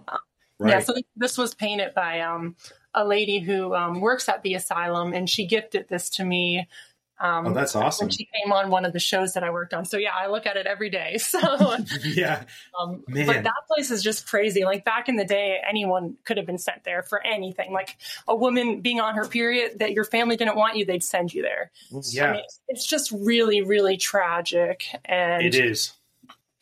[0.59, 0.69] Right.
[0.69, 2.55] Yeah, so this was painted by um,
[2.93, 6.67] a lady who um, works at the asylum, and she gifted this to me.
[7.23, 8.07] Um, oh, that's awesome.
[8.07, 9.85] when she came on one of the shows that I worked on.
[9.85, 11.17] So yeah, I look at it every day.
[11.19, 12.43] So, um, yeah.
[13.07, 13.25] Man.
[13.25, 14.65] but that place is just crazy.
[14.65, 17.71] Like back in the day, anyone could have been sent there for anything.
[17.71, 17.95] Like
[18.27, 21.41] a woman being on her period that your family didn't want you, they'd send you
[21.43, 21.71] there.
[22.11, 22.25] Yeah.
[22.29, 24.85] I mean, it's just really, really tragic.
[25.05, 25.93] And It is.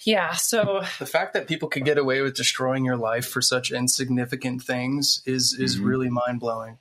[0.05, 3.71] yeah, so The fact that people could get away with destroying your life for such
[3.71, 5.85] insignificant things is is Mhm.
[5.85, 6.77] really mind blowing.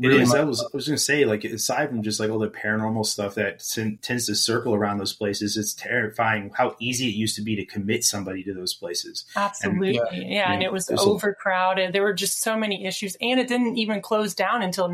[0.00, 0.34] It Really is.
[0.34, 3.06] I was, I was going to say, like, aside from just like all the paranormal
[3.06, 7.36] stuff that sen- tends to circle around those places, it's terrifying how easy it used
[7.36, 9.24] to be to commit somebody to those places.
[9.36, 9.94] absolutely.
[9.94, 11.92] yeah, yeah, and yeah, it was there's a- overcrowded.
[11.92, 13.16] There were just so many issues.
[13.20, 14.88] And it didn't even close down until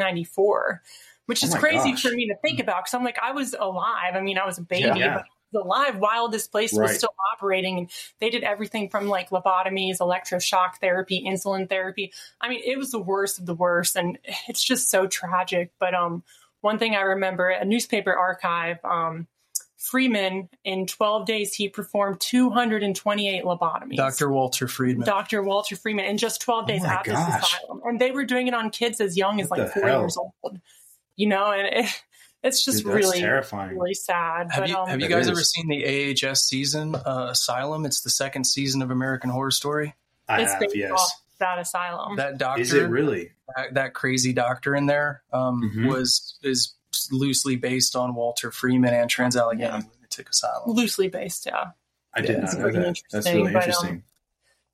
[0.00, 0.82] 1994,
[1.26, 2.02] which Oh is my crazy gosh.
[2.02, 4.14] for me to think about because I'm like, I was alive.
[4.14, 4.92] I mean, I was a baby, Yeah.
[4.94, 5.24] but I was
[5.56, 6.84] alive while this place Right.
[6.88, 7.78] was still operating.
[7.78, 7.90] And
[8.20, 12.12] they did everything from like lobotomies, electroshock therapy, insulin therapy.
[12.40, 13.96] I mean, it was the worst of the worst.
[13.96, 15.72] And it's just so tragic.
[15.80, 16.22] But um,
[16.60, 19.26] one thing I remember, a newspaper archive, um,
[19.78, 23.96] Freeman, in 12 days, he performed 228 lobotomies.
[23.96, 24.30] Dr.
[24.30, 25.06] Walter Friedman.
[25.06, 25.42] Dr.
[25.42, 27.82] Walter Freeman in just 12 Oh days my at this asylum.
[27.84, 30.00] And they were doing it on kids as young as What like four hell?
[30.00, 30.60] years old.
[31.14, 32.02] You know, and it,
[32.46, 33.76] it's just Dude, really, terrifying.
[33.76, 34.50] really sad.
[34.52, 35.30] have but, you um, have you guys is.
[35.32, 35.84] ever seen the
[36.28, 37.84] AHS season uh, Asylum?
[37.86, 39.94] It's the second season of American Horror Story.
[40.28, 41.12] I it's have, yes.
[41.38, 42.16] that asylum.
[42.16, 43.30] That doctor, Is it really?
[43.56, 45.88] that, that crazy doctor in there, um, Mhm.
[45.88, 46.74] was is
[47.12, 49.82] loosely based on Walter Freeman and Trans Allegheny Yeah.
[49.94, 50.70] Lunatic Asylum.
[50.70, 51.70] Loosely based, yeah.
[52.14, 52.84] I Yeah, did it's not know pretty that.
[53.12, 54.02] That's interesting, really but, um, interesting.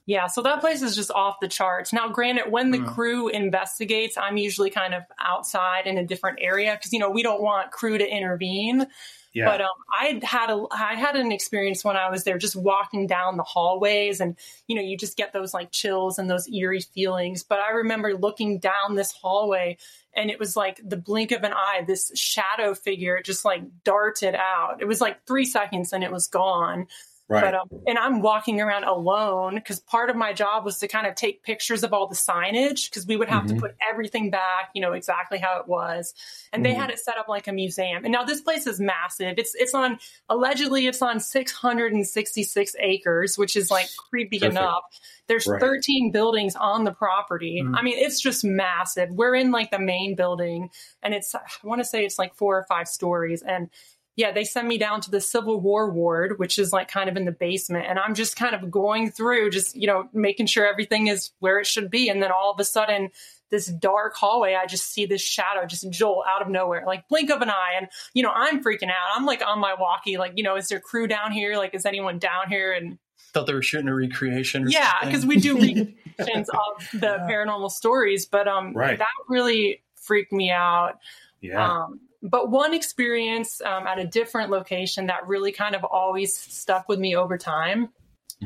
[0.06, 1.92] Yeah, so that place is just off the charts.
[1.92, 2.86] Now, granted, when the Mm.
[2.92, 7.22] crew investigates, I'm usually kind of outside in a different area because you know we
[7.22, 8.86] don't want crew to intervene.
[9.32, 9.44] yeah.
[9.46, 13.06] But um, I had a I had an experience when I was there, just walking
[13.06, 14.36] down the hallways, and
[14.66, 17.42] you know, you just get those like chills and those eerie feelings.
[17.44, 19.78] But I remember looking down this hallway,
[20.14, 21.84] and it was like the blink of an eye.
[21.86, 24.82] This shadow figure just like darted out.
[24.82, 26.88] It was like three seconds, and it was gone.
[27.32, 27.42] Right.
[27.42, 31.06] But um, and I'm walking around alone because part of my job was to kind
[31.06, 33.48] of take pictures of all the signage because we would have Mhm.
[33.54, 36.14] to put everything back, you know, exactly how it was.
[36.52, 36.76] And they Mhm.
[36.76, 38.04] had it set up like a museum.
[38.04, 39.38] And now this place is massive.
[39.38, 44.58] It's it's on allegedly it's on 666 acres, which is like creepy Perfect.
[44.58, 44.82] enough.
[45.28, 45.60] There's Right.
[45.60, 47.62] 13 buildings on the property.
[47.62, 47.76] Mhm.
[47.76, 49.10] I mean, it's just massive.
[49.10, 50.70] We're in like the main building,
[51.02, 53.42] and it's I want to say it's like four or five stories.
[53.42, 53.70] And
[54.16, 57.16] yeah, they send me down to the Civil War ward, which is like kind of
[57.16, 60.66] in the basement, and I'm just kind of going through, just you know, making sure
[60.66, 62.08] everything is where it should be.
[62.08, 63.10] And then all of a sudden,
[63.50, 67.30] this dark hallway, I just see this shadow just jolt out of nowhere, like blink
[67.30, 67.74] of an eye.
[67.78, 69.16] And you know, I'm freaking out.
[69.16, 71.56] I'm like on my walkie, like you know, is there crew down here?
[71.56, 72.72] Like, is anyone down here?
[72.72, 72.98] And
[73.32, 74.64] Thought they were shooting a recreation.
[74.64, 78.98] Or yeah because we do recreations of the paranormal stories but um Right.
[78.98, 80.98] that really freaked me out
[81.40, 81.66] Yeah.
[81.66, 86.88] um but one experience um, at a different location that really kind of always stuck
[86.88, 87.88] with me over time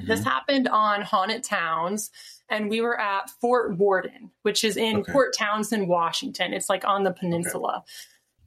[0.06, 0.24] this Mhm.
[0.24, 2.10] happened on haunted towns
[2.48, 5.12] and we were at fort worden which is in Okay.
[5.12, 7.82] port townsend washington it's like on the peninsula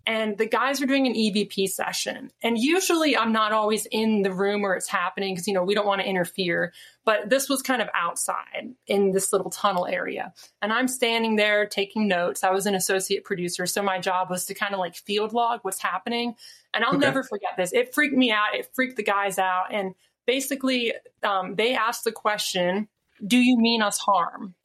[0.09, 2.31] and the guys were doing an evp session.
[2.41, 5.75] And usually i'm not always in the room where it's happening because you know we
[5.75, 6.73] don't want to interfere
[7.05, 10.33] but this was kind of outside in this little tunnel area.
[10.61, 12.43] And i'm standing there taking notes.
[12.43, 15.59] I was an associate producer so my job was to kind of like field log
[15.61, 16.35] what's happening.
[16.73, 17.05] And i'll Okay.
[17.05, 17.71] never forget this.
[17.71, 18.55] It freaked me out.
[18.55, 19.67] It freaked the guys out.
[19.71, 19.93] And
[20.25, 20.93] basically
[21.23, 22.87] um, they asked the question
[23.25, 24.55] do you mean us harm?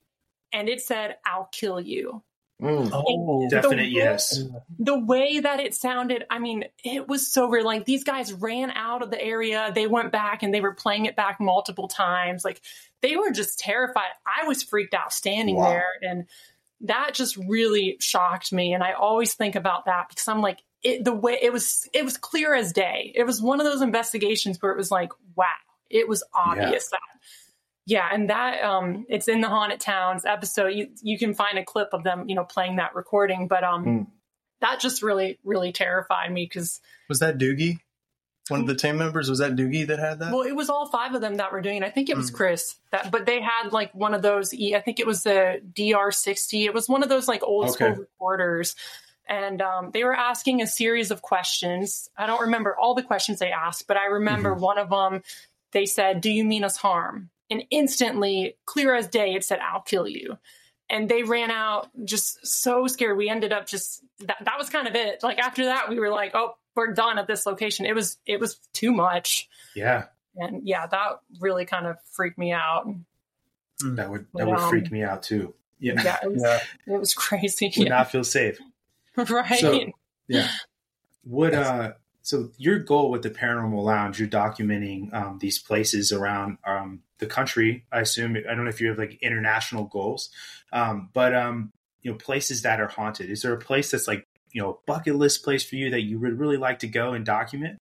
[0.55, 2.23] And it said i'll kill you
[2.63, 2.89] Mm.
[2.93, 4.43] Oh, Definite the- yes.
[4.79, 7.65] the way that it sounded, I mean, it was so weird.
[7.65, 11.07] Like these guys ran out of the area, they went back and they were playing
[11.07, 12.45] it back multiple times.
[12.45, 12.61] Like
[13.03, 14.09] they were just terrified.
[14.25, 15.69] I was freaked out standing Wow.
[15.71, 16.27] there, and
[16.83, 18.73] that just really shocked me.
[18.73, 22.05] And I always think about that because I'm like, it, the way it was, it
[22.05, 23.11] was clear as day.
[23.15, 25.47] It was one of those investigations where it was like, wow,
[25.91, 27.01] it was obvious that.
[27.87, 30.69] Yeah, and that um it's in the Haunted Towns episode.
[30.69, 33.85] You you can find a clip of them, you know, playing that recording, but um
[33.85, 34.07] Mm.
[34.61, 37.79] that just really really terrified me cuz was that Doogie?
[38.49, 40.31] One of the team members was that Doogie that had that?
[40.33, 41.87] well, it was all five of them that were doing it.
[41.87, 42.35] I think it was Mm.
[42.35, 45.61] Chris that but they had like one of those E I think it was the
[45.75, 46.65] DR60.
[46.65, 48.01] It was one of those like old school Okay.
[48.01, 48.77] recorders.
[49.27, 52.11] And um, they were asking a series of questions.
[52.17, 55.23] I don't remember all the questions they asked, but I remember one of them.
[55.73, 59.83] They said, "Do you mean us harm?" And instantly, clear as day, it said, "I'll
[59.83, 60.39] kill you."
[60.91, 63.17] And they ran out just so scared.
[63.17, 65.23] We ended up just that, that was kind of it.
[65.23, 68.41] Like after that, we were like, "Oh, we're done at this location." It was it
[68.41, 70.07] was too much, Yeah.
[70.37, 72.87] and yeah, that really kind of freaked me out.
[73.85, 75.55] That would that would Um, freak me out too.
[75.79, 76.03] Yeah.
[76.03, 76.61] Yeah, it was, Yeah.
[76.95, 77.67] it was crazy.
[77.77, 77.97] Would Yeah.
[77.97, 78.59] not feel safe.
[79.17, 79.59] right.
[79.61, 79.93] So-
[80.29, 80.49] Yeah.
[81.25, 81.93] Would uh
[82.25, 87.27] so your goal with the paranormal lounge, you're documenting um, these places around um, the
[87.27, 87.85] country.
[87.93, 90.31] I assume I don't know if you have like international goals,
[90.73, 93.29] um, but um, you know places that are haunted.
[93.29, 96.01] Is there a place that's like you know a bucket list place for you that
[96.01, 97.77] you would really like to go and document?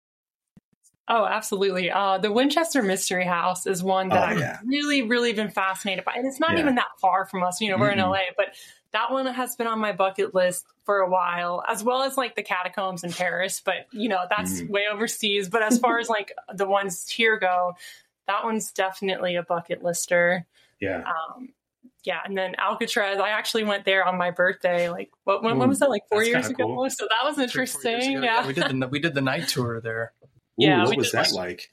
[1.08, 1.90] Oh, absolutely.
[1.90, 4.58] Uh, the Winchester Mystery House is one that Oh, I've yeah.
[4.64, 6.12] really, really been fascinated by.
[6.14, 6.60] And it's not Yeah.
[6.60, 7.60] even that far from us.
[7.60, 8.10] You know, we're in Mhm.
[8.10, 8.54] LA, but
[8.92, 12.36] that one has been on my bucket list for a while, as well as like
[12.36, 13.60] the catacombs in Paris.
[13.64, 14.68] But, you know, that's Mhm.
[14.70, 15.48] way overseas.
[15.48, 17.74] But as far as like the ones here go,
[18.26, 20.46] that one's definitely a bucket lister.
[20.80, 21.04] Yeah.
[21.04, 21.54] Um,
[22.04, 23.18] yeah, and then Alcatraz.
[23.18, 24.88] I actually went there on my birthday.
[24.90, 25.42] Like, what?
[25.42, 25.88] When, when was that?
[25.90, 26.66] Like four years ago.
[26.66, 26.90] cool.
[26.90, 28.16] So that was Three, four interesting.
[28.18, 28.24] ago.
[28.24, 28.46] Yeah.
[28.46, 30.12] we did the we did the night tour there.
[30.60, 31.70] Ooh, Yeah, what was did- that like?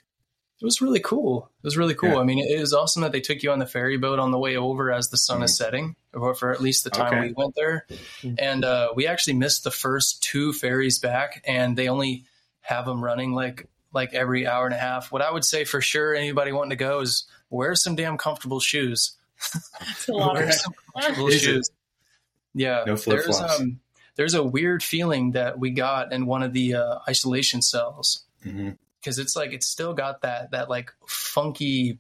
[0.62, 1.52] It was really cool.
[1.62, 2.12] It was really cool.
[2.12, 2.20] Yeah.
[2.20, 4.40] I mean, it was awesome that they took you on the ferry boat on the
[4.40, 7.14] way over as the sun is setting, or for at least the time.
[7.14, 7.28] Okay.
[7.28, 7.86] we went there.
[8.40, 12.24] And uh, we actually missed the first two ferries back, and they only
[12.62, 15.12] have them running like like every hour and a half.
[15.12, 18.62] What I would say for sure, anybody wanting to go is wear some damn comfortable
[18.62, 19.12] shoes.
[19.82, 21.40] It's a lot Wear of some comfortable Is it?
[21.42, 21.70] shoes.
[22.54, 23.60] Yeah, No there's flip-flops.
[23.60, 23.82] um,
[24.16, 28.70] there's a weird feeling that we got in one of the uh, isolation cells hmm
[29.06, 32.00] because it's like it's still got that that like funky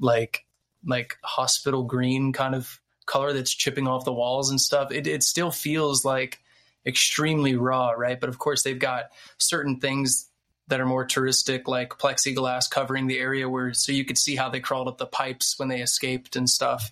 [0.00, 0.44] like
[0.84, 4.90] like hospital green kind of color that's chipping off the walls and stuff.
[4.90, 6.40] It, it still feels like
[6.84, 8.18] extremely raw right?
[8.18, 9.04] But of course they've got
[9.38, 10.28] certain things
[10.66, 14.48] that are more touristic like plexiglass covering the area where so you could see how
[14.48, 16.90] they crawled up the pipes when they escaped and stuff.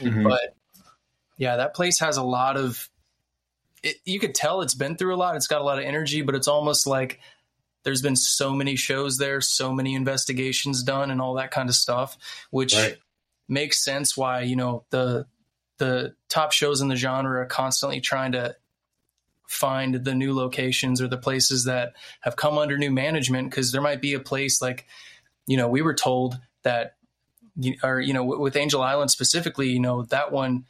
[0.00, 0.22] Mhm.
[0.22, 0.54] but
[1.36, 2.88] yeah that place has a lot of
[3.82, 5.34] it, you could tell it's been through a lot.
[5.36, 7.18] It's got a lot of energy but it's almost like
[7.82, 11.74] there's been so many shows there so many investigations done and all that kind of
[11.74, 12.16] stuff
[12.50, 12.98] which Right.
[13.48, 15.26] makes sense why you know the
[15.78, 18.54] the top shows in the genre are constantly trying to
[19.48, 23.80] find the new locations or the places that have come under new management because there
[23.80, 24.86] might be a place like
[25.46, 26.94] you know, we were told that,
[27.82, 30.64] or you know, with Angel Island specifically, you know, that one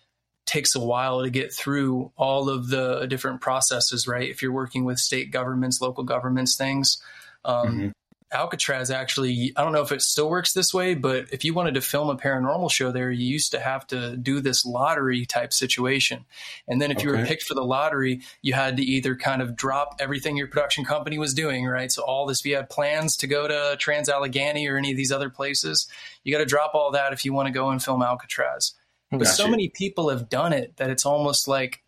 [0.51, 4.29] takes a while to get through all of the different processes, right?
[4.29, 7.01] If you're working with state governments, local governments, things.
[7.45, 7.89] Um, mm-hmm.
[8.33, 11.75] Alcatraz actually, I don't know if it still works this way, but if you wanted
[11.75, 15.53] to film a paranormal show there, you used to have to do this lottery type
[15.53, 16.25] situation.
[16.69, 17.07] And then if okay.
[17.07, 20.47] you were picked for the lottery, you had to either kind of drop everything your
[20.47, 21.91] production company was doing, right?
[21.91, 24.97] So all this, if you had plans to go to Trans Allegheny or any of
[24.97, 25.89] these other places,
[26.23, 28.75] you got to drop all that if you want to go and film Alcatraz.
[29.11, 31.83] But so many people have done it that it's almost like,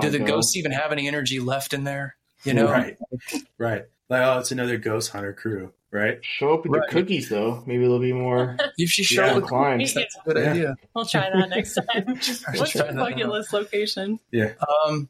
[0.00, 0.26] do the go.
[0.26, 2.16] ghosts even have any energy left in there?
[2.44, 2.96] You know, right,
[3.58, 3.84] right.
[4.08, 6.18] Like, oh, it's another ghost hunter crew, right?
[6.22, 6.88] Show up with right.
[6.88, 7.62] the cookies, though.
[7.66, 8.56] Maybe they'll be more.
[8.76, 10.50] if you show yeah, up with cookies, that's a good yeah.
[10.50, 10.76] idea.
[10.94, 12.06] We'll try that next time.
[12.06, 14.18] What's your bucket list location?
[14.32, 14.54] Yeah.
[14.86, 15.08] Um,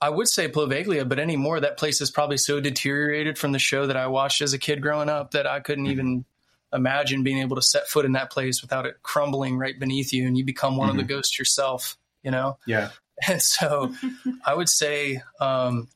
[0.00, 3.86] I would say Poveglia, but anymore, that place is probably so deteriorated from the show
[3.86, 5.92] that I watched as a kid growing up that I couldn't mm-hmm.
[5.92, 6.24] even
[6.72, 10.26] imagine being able to set foot in that place without it crumbling right beneath you
[10.26, 10.90] and you become one mm-hmm.
[10.90, 11.18] of the mm-hmm.
[11.18, 12.58] ghosts yourself, you know?
[12.66, 12.90] Yeah.
[13.26, 13.92] And so
[14.46, 15.88] I would say, um,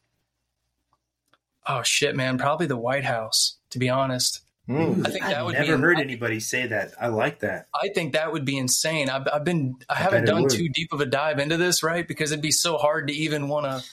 [1.68, 4.40] oh shit, man, probably the White House, to be honest.
[4.68, 5.06] Mm.
[5.06, 6.94] I think that I've would never be, heard anybody say that.
[7.00, 7.66] I like that.
[7.74, 9.08] I think that would be insane.
[9.08, 12.06] I've, I've been, I, I haven't done too deep of a dive into this, right?
[12.06, 13.84] Because it'd be so hard to even want to.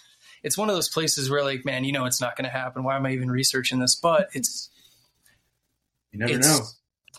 [0.42, 2.84] It's one of those places where, like, man, you know, it's not going to happen.
[2.84, 3.96] Why am I even researching this?
[3.96, 4.70] But it's
[6.12, 6.60] you never know.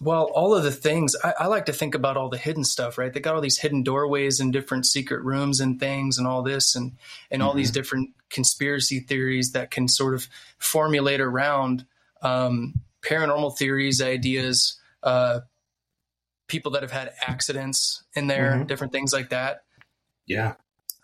[0.00, 2.96] Well, all of the things I, I, like to think about all the hidden stuff,
[2.96, 3.12] right?
[3.12, 6.74] They got all these hidden doorways and different secret rooms and things and all this
[6.74, 6.92] and
[7.30, 7.48] and mm-hmm.
[7.48, 7.74] all these mm-hmm.
[7.74, 10.26] different conspiracy theories that can sort of
[10.58, 11.84] formulate around
[12.22, 15.40] um, paranormal theories, ideas, uh,
[16.46, 18.66] people that have had accidents in there, mm-hmm.
[18.66, 19.64] different things like that.
[20.26, 20.54] Yeah.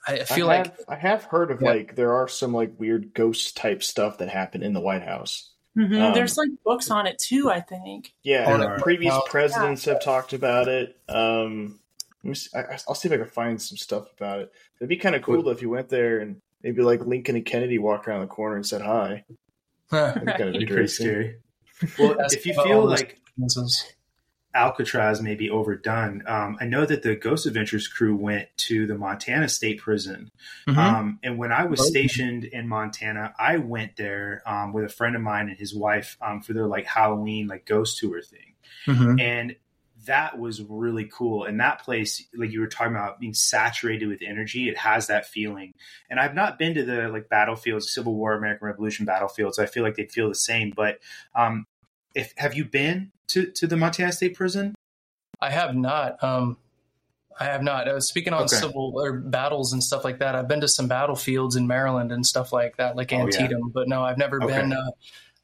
[0.09, 1.70] I feel I have, like I have heard of yeah.
[1.70, 5.51] like there are some like weird ghost type stuff that happen in the White House.
[5.77, 6.01] Mm-hmm.
[6.01, 8.14] Um, There's like books on it too, I think.
[8.22, 9.95] Yeah, previous presidents yeah.
[9.95, 10.97] have talked about it.
[11.09, 11.81] Um,
[12.33, 14.53] see, I, will see if I can find some stuff about it.
[14.81, 17.79] It'd be kind of cool if you went there and maybe like Lincoln and Kennedy
[17.79, 19.24] walked around the corner and said hi.
[19.91, 21.37] That'd be kind of pretty scary.
[21.99, 23.20] Well, if you feel like
[24.57, 26.23] Alcatraz may be overdone.
[26.27, 30.31] Um, I know that the Ghost Adventures crew went to the Montana State Prison.
[30.67, 30.79] Mm-hmm.
[30.79, 35.15] Um, and when I was stationed in Montana, I went there um, with a friend
[35.15, 38.55] of mine and his wife um, for their like Halloween, like ghost tour thing.
[38.87, 39.21] Mm-hmm.
[39.21, 39.57] And
[40.07, 41.45] that was really cool.
[41.45, 45.27] And that place, like you were talking about being saturated with energy, it has that
[45.27, 45.75] feeling.
[46.09, 49.59] And I've not been to the like battlefields, Civil War, American Revolution battlefields.
[49.59, 50.73] I feel like they'd feel the same.
[50.75, 51.01] But
[51.35, 51.67] um,
[52.17, 54.75] if have you been to to the Montana State Prison?
[55.41, 56.23] I have not.
[56.25, 56.57] Um,
[57.39, 57.87] I have not.
[57.87, 58.57] Uh, speaking on okay.
[58.57, 62.25] civil or battles and stuff like that, I've been to some battlefields in Maryland and
[62.27, 63.61] stuff like that, like Antietam.
[63.62, 63.73] Oh, yeah.
[63.75, 64.61] But no, I've never okay.
[64.61, 64.73] been.
[64.73, 64.91] Uh,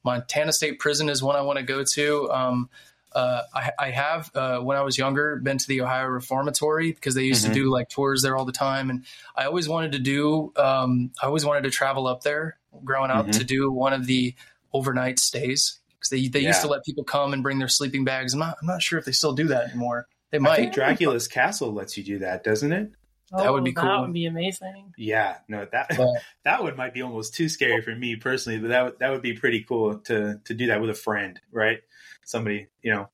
[0.03, 2.31] Montana State Prison is one I want to go to.
[2.33, 2.71] Um,
[3.13, 7.15] uh, I, I, have, uh, when I was younger, been to the Ohio Reformatory because
[7.15, 7.53] they used mm-hmm.
[7.53, 8.91] to do like tours there all the time.
[8.91, 9.05] And
[9.37, 13.27] I always wanted to do, um, I always wanted to travel up there growing up
[13.27, 13.39] mm-hmm.
[13.39, 14.35] to do one of the
[14.73, 16.49] overnight stays because they they yeah.
[16.49, 18.35] used to let people come and bring their sleeping bags.
[18.35, 20.09] I'm not I'm not sure if they still do that anymore.
[20.31, 20.53] They might.
[20.53, 22.93] I think Dracula's Castle lets you do that, doesn't it?
[23.31, 23.85] that would be cool.
[23.85, 24.93] That would be amazing.
[24.99, 26.07] Yeah, no that yeah.
[26.45, 29.35] that one might be almost too scary for me personally, but that that would be
[29.35, 31.81] pretty cool to to do that with a friend, right?
[32.25, 33.09] Somebody, you know.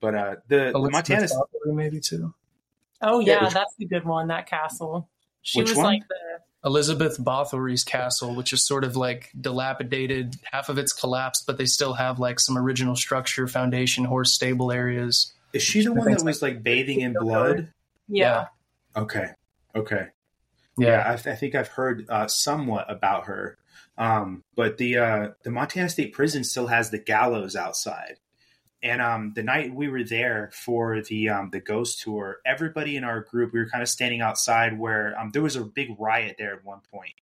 [0.00, 1.28] But uh the, the Montana
[1.66, 2.34] maybe too.
[3.00, 4.28] Oh yeah, yeah that's a good one.
[4.28, 5.08] That castle.
[5.42, 5.84] She was one?
[5.84, 10.36] like the Elizabeth Bathory's castle, which is sort of like dilapidated.
[10.50, 14.72] Half of it's collapsed, but they still have like some original structure, foundation, horse stable
[14.72, 15.34] areas.
[15.52, 17.72] Is she the one that was like bathing in blood?
[18.08, 18.46] Yeah.
[18.96, 19.28] Okay.
[19.74, 20.08] Okay.
[20.78, 23.56] Yeah, yeah I, th- I, think I've heard uh, somewhat about her.
[23.96, 28.16] Um, but the uh, the Montana State Prison still has the gallows outside,
[28.84, 33.02] and um, the night we were there for the um, the ghost tour, everybody in
[33.02, 36.36] our group, we were kind of standing outside where um, there was a big riot
[36.38, 37.14] there at one point.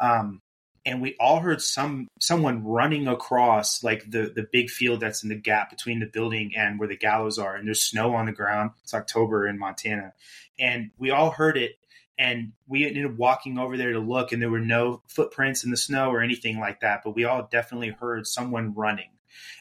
[0.00, 0.40] Um,
[0.86, 5.28] and we all heard some someone running across like the the big field that's in
[5.28, 8.32] the gap between the building and where the gallows are and there's snow on the
[8.32, 8.70] ground.
[8.82, 10.14] It's october in montana.
[10.58, 11.72] And we all heard it
[12.16, 15.70] and we ended up walking over there to look and there were no footprints in
[15.70, 19.10] the snow or anything like that but we all definitely heard someone running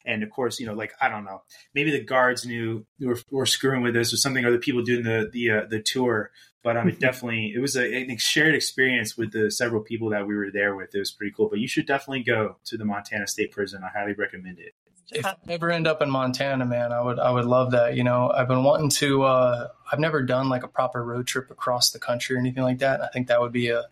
[0.05, 1.43] and of course, you know, like I don't know,
[1.73, 5.03] maybe the guards knew were, were screwing with this or something, or the people doing
[5.03, 6.31] the the uh, the tour.
[6.61, 10.27] But um, it definitely it was a, a shared experience with the several people that
[10.27, 10.93] we were there with.
[10.93, 11.47] It was pretty cool.
[11.49, 13.81] But you should definitely go to the Montana State Prison.
[13.83, 14.73] I highly recommend it.
[15.11, 17.95] If I ever end up in Montana, man, I would I would love that.
[17.95, 19.23] You know, I've been wanting to.
[19.23, 22.79] Uh, I've never done like a proper road trip across the country or anything like
[22.79, 23.01] that.
[23.01, 23.85] I think that would be a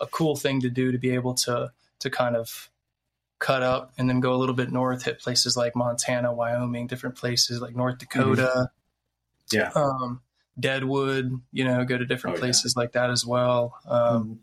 [0.00, 2.70] a cool thing to do to be able to to kind of
[3.38, 7.16] cut up and then go a little bit north, hit places like Montana, Wyoming, different
[7.16, 8.70] places like North Dakota.
[9.52, 9.56] Mm-hmm.
[9.56, 9.70] Yeah.
[9.74, 10.22] Um,
[10.58, 12.44] Deadwood, you know, go to different Oh, yeah.
[12.44, 13.74] places like that as well.
[13.86, 14.40] Um,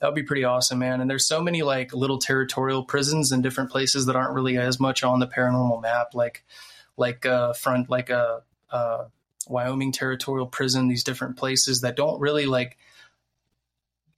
[0.00, 1.00] That would be pretty awesome, man.
[1.00, 4.78] And there's so many like little territorial prisons in different places that aren't really as
[4.78, 6.44] much on the paranormal map, like
[6.98, 9.08] like uh, front like a uh, uh,
[9.48, 10.88] Wyoming territorial prison.
[10.88, 12.76] These different places that don't really like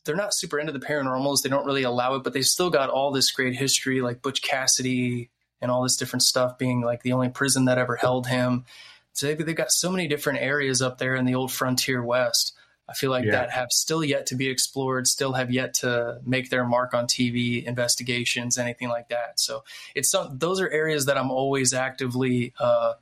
[0.09, 1.43] they're not super into the paranormals.
[1.43, 4.41] They don't really allow it, but they still got all this great history, like Butch
[4.43, 5.29] Cassidy
[5.61, 8.65] and all this different stuff being like the only prison that ever held him.
[9.13, 12.55] So they've, they've got so many different areas up there in the old frontier west.
[12.89, 13.33] I feel like Yeah.
[13.33, 17.07] that have still yet to be explored, still have yet to make their mark on
[17.07, 19.39] TV investigations, anything like that.
[19.39, 19.63] So
[19.95, 22.95] it's some, those are areas that I'm always actively uh,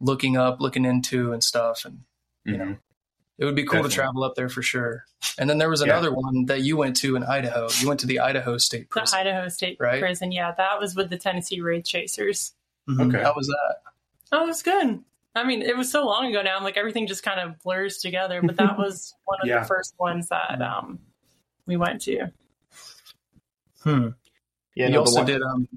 [0.00, 1.84] looking up, looking into, and stuff.
[1.84, 2.00] And
[2.44, 2.78] you know, Mhm.
[3.40, 3.90] It would be cool Definitely.
[3.90, 5.04] to travel up there for sure.
[5.38, 5.86] And then there was Yeah.
[5.94, 7.68] another one that you went to in Idaho.
[7.80, 9.18] You went to the Idaho State The Prison.
[9.18, 9.98] Idaho State Right.
[10.00, 10.30] Prison.
[10.30, 12.52] Yeah, that was with the Tennessee Wraith Chasers.
[12.88, 13.08] Mhm.
[13.08, 13.22] Okay.
[13.24, 13.76] How was that?
[14.32, 15.02] Oh, it was good.
[15.34, 16.56] I mean, it was so long ago now.
[16.56, 18.42] I'm Like everything just kind of blurs together.
[18.42, 19.60] But that was one of Yeah.
[19.60, 20.98] the first ones that um,
[21.66, 22.30] we went to.
[23.82, 24.08] Hmm.
[24.74, 25.42] Yeah, you no, also one- did.
[25.42, 25.68] Um,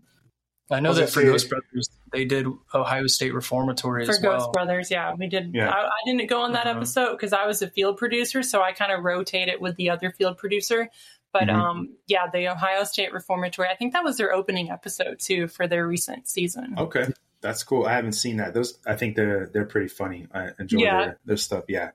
[0.74, 4.40] I know that for say- Ghost Brothers, they did Ohio State Reformatory For as Ghost
[4.40, 4.52] well.
[4.52, 5.54] Brothers, yeah, we did.
[5.54, 5.70] Yeah.
[5.70, 6.78] I, I didn't go on that Mhm.
[6.78, 10.12] episode because I was a field producer, so I kind of rotated with the other
[10.12, 10.90] field producer.
[11.32, 11.54] But Mhm.
[11.56, 15.68] um, yeah, the Ohio State Reformatory, I think that was their opening episode too for
[15.68, 16.76] their recent season.
[16.78, 17.08] Okay,
[17.42, 17.86] that's cool.
[17.86, 18.54] I haven't seen that.
[18.54, 20.28] Those I think they're they're pretty funny.
[20.34, 20.98] I enjoy Yeah.
[21.06, 21.64] their, their stuff.
[21.68, 21.92] Yeah.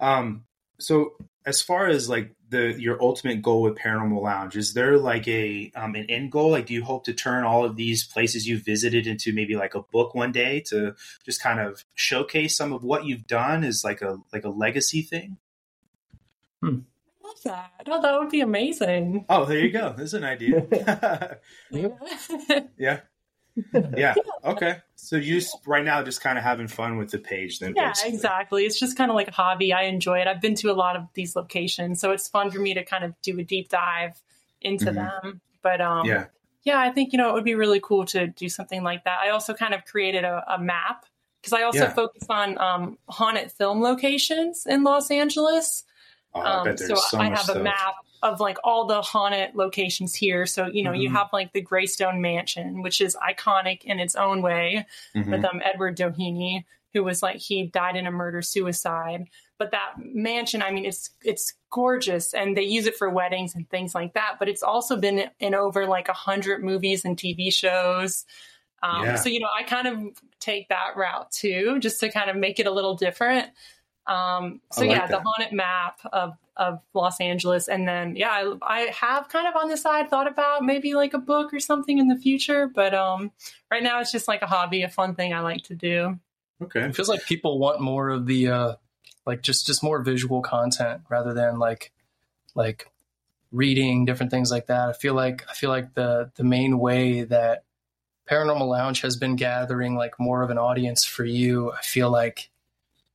[0.00, 0.44] Um.
[0.78, 1.14] So
[1.48, 5.72] as far as like the your ultimate goal with Paranormal Lounge, is there like a
[5.74, 6.50] um an end goal?
[6.50, 9.74] Like, do you hope to turn all of these places you visited into maybe like
[9.74, 10.94] a book one day to
[11.24, 15.00] just kind of showcase some of what you've done as like a like a legacy
[15.00, 15.38] thing?
[17.24, 17.70] I love that.
[17.86, 19.24] Oh, that would be amazing.
[19.30, 19.94] Oh, there you go.
[19.96, 20.66] There's an idea.
[22.78, 23.00] yeah.
[23.96, 24.14] Yeah.
[24.44, 24.76] Okay.
[24.94, 27.74] So you right now just kind of having fun with the page then.
[27.76, 28.14] Yeah, basically.
[28.14, 28.64] exactly.
[28.64, 29.72] It's just kind of like a hobby.
[29.72, 30.26] I enjoy it.
[30.28, 33.04] I've been to a lot of these locations, so it's fun for me to kind
[33.04, 34.20] of do a deep dive
[34.62, 34.94] into Mhm.
[35.22, 35.40] them.
[35.60, 36.26] But um, Yeah.
[36.62, 39.18] yeah, I think you know it would be really cool to do something like that.
[39.22, 41.04] I also kind of created a, a map
[41.40, 41.92] because I also Yeah.
[41.94, 45.84] focus on um, haunted film locations in Los Angeles.
[46.34, 47.56] Oh, I Um, so so, I have stuff.
[47.56, 50.46] a map of like all the haunted locations here.
[50.46, 51.12] So you know you Mhm.
[51.12, 55.30] have like the Greystone Mansion, which is iconic in its own way Mhm.
[55.30, 56.64] with um, Edward Doheny,
[56.94, 59.28] who was like he died in a murder suicide.
[59.58, 63.68] But that mansion, I mean, it's it's gorgeous, and they use it for weddings and
[63.68, 64.36] things like that.
[64.38, 68.24] But it's also been in over like a hundred movies and TV shows.
[68.82, 69.14] Um, Yeah.
[69.16, 72.60] So you know, I kind of take that route too, just to kind of make
[72.60, 73.48] it a little different.
[74.06, 78.54] Um, so like yeah, the haunted map of of Los Angeles, and then yeah, I,
[78.62, 81.98] I have kind of on the side thought about maybe like a book or something
[81.98, 83.30] in the future, but um,
[83.70, 86.18] right now it's just like a hobby, a fun thing I like to do.
[86.62, 86.80] Okay.
[86.80, 88.74] It feels like people want more of the uh,
[89.24, 91.92] like just just more visual content rather than like
[92.54, 92.90] like
[93.52, 94.88] reading different things like that.
[94.88, 97.64] I feel like I feel like the the main way that
[98.28, 101.72] Paranormal Lounge has been gathering like more of an audience for you.
[101.72, 102.50] I feel like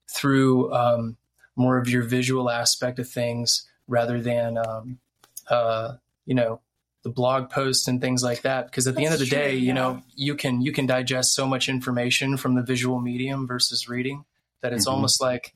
[0.08, 1.18] through um,
[1.56, 5.00] more of your visual aspect of things rather than um,
[5.50, 5.94] uh,
[6.26, 6.62] you know
[7.04, 9.56] the blog posts and things like that because at the end of the true, day
[9.56, 13.90] you know you can you can digest so much information from the visual medium versus
[13.90, 14.24] reading
[14.62, 14.92] that it's Mhm.
[14.92, 15.54] almost like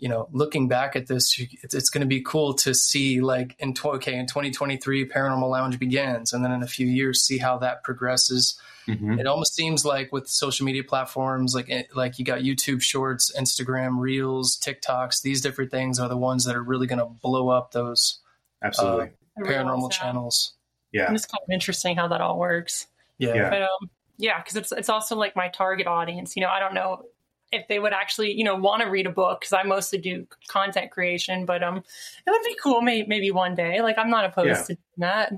[0.00, 3.54] you know looking back at this it's, it's going to be cool to see like
[3.58, 7.38] in tw- okay in 2023 paranormal lounge begins and then in a few years see
[7.38, 9.20] how that progresses Mhm.
[9.20, 13.30] it almost seems like with social media platforms like it- like you got youtube shorts
[13.38, 17.50] instagram reels tiktoks these different things are the ones that are really going to blow
[17.50, 18.18] up those
[18.62, 19.10] Absolutely.
[19.38, 20.54] I realize paranormal channels
[20.92, 21.06] yeah.
[21.06, 22.86] And it's kind of interesting how that all works.
[23.18, 23.50] yeah, Yeah.
[23.50, 26.34] But um, yeah, because it's it's also like my target audience.
[26.36, 27.04] You know, I don't know
[27.52, 30.26] if they would actually you know want to read a book because I mostly do
[30.48, 31.46] content creation.
[31.46, 33.82] But um, it would be cool maybe maybe one day.
[33.82, 34.62] Like I'm not opposed Yeah.
[34.62, 35.32] to doing that.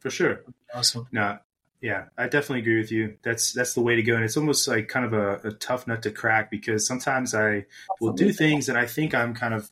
[0.00, 0.42] For sure.
[0.74, 1.38] awesome No.
[1.82, 3.16] Yeah, I definitely agree with you.
[3.22, 5.86] That's that's the way to go, and it's almost like kind of a, a tough
[5.86, 7.64] nut to crack because sometimes I
[8.02, 9.70] will do things and I think I'm kind of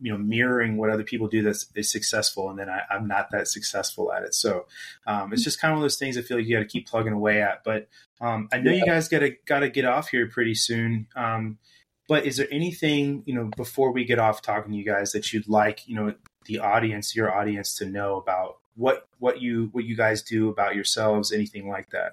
[0.00, 3.30] you know mirroring what other people do that's is successful, and then I, I'm not
[3.30, 4.34] that successful at it.
[4.34, 4.66] So
[5.06, 6.68] um, it's just kind of one of those things I feel like you got to
[6.68, 7.64] keep plugging away at.
[7.64, 7.88] But
[8.20, 11.06] um, I know you guys got to got to get off here pretty soon.
[11.16, 11.58] Um,
[12.06, 15.32] but is there anything you know before we get off talking to you guys that
[15.32, 16.14] you'd like you know
[16.46, 20.74] the audience, your audience, to know about what what you what you guys do about
[20.74, 22.12] yourselves, anything like that?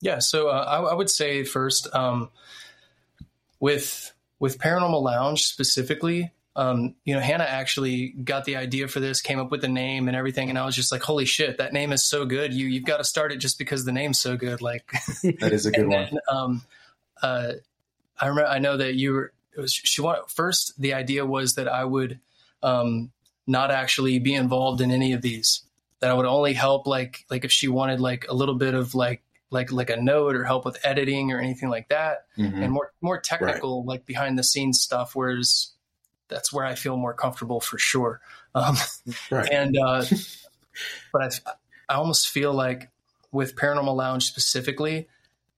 [0.00, 2.30] Yeah, so uh, I, I would say first, um,
[3.58, 4.12] with
[4.44, 9.40] with Paranormal Lounge specifically, um, you know, Hannah actually got the idea for this, came
[9.40, 11.92] up with the name and everything, and I was just like, "Holy shit, that name
[11.92, 12.52] is so good!
[12.52, 14.92] You you've got to start it just because the name's so good." Like
[15.40, 16.10] that is a good one.
[16.10, 16.62] Then, um,
[17.22, 17.52] uh,
[18.20, 19.32] I remember, I know that you were.
[19.56, 20.78] It was she wanted first.
[20.78, 22.20] The idea was that I would
[22.62, 23.12] um,
[23.46, 25.62] not actually be involved in any of these.
[26.00, 28.94] That I would only help like like if she wanted like a little bit of
[28.94, 29.22] like
[29.54, 32.62] like like a note or help with editing or anything like that, Mhm.
[32.62, 35.14] and more more technical like behind the scenes stuff.
[35.16, 35.70] Whereas
[36.28, 38.20] that's where I feel more comfortable for sure.
[38.54, 38.76] Um,
[39.30, 39.50] Right.
[39.50, 40.04] and uh,
[41.12, 41.52] but I
[41.88, 42.90] I almost feel like
[43.32, 45.08] with Paranormal Lounge specifically,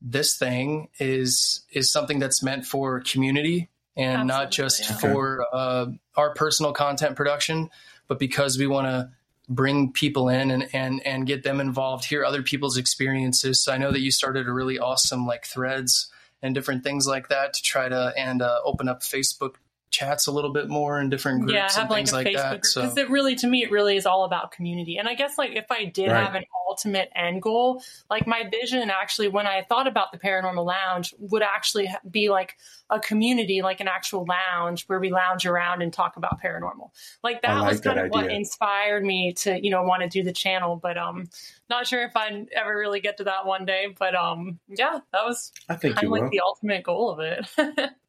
[0.00, 5.14] this thing is is something that's meant for community and not just Absolutely, yeah.
[5.14, 5.86] for uh,
[6.16, 7.70] our personal content production,
[8.08, 9.10] but because we want to
[9.48, 13.62] bring people in and, and and get them involved, hear other people's experiences.
[13.62, 16.08] So I know that you started a really awesome like threads
[16.42, 19.54] and different things like that to try to and uh, open up Facebook
[19.90, 22.26] chats a little bit more in different groups yeah, and have like things a like
[22.26, 22.50] Facebook that.
[22.50, 24.98] group So because it really, to me, it really is all about community.
[24.98, 26.24] And I guess like if I did Right.
[26.24, 26.44] have an
[26.76, 31.42] ultimate end goal, like my vision actually, when I thought about the Paranormal Lounge, would
[31.42, 32.56] actually be like
[32.90, 36.90] a community, like an actual lounge where we lounge around and talk about paranormal.
[37.22, 40.08] Like that like was kind that of what inspired me to you know want to
[40.08, 40.76] do the channel.
[40.76, 41.28] But um,
[41.70, 43.94] not sure if I'd ever really get to that one day.
[43.98, 46.30] But um, yeah, that was I think kind of like will.
[46.30, 47.90] the ultimate goal of it.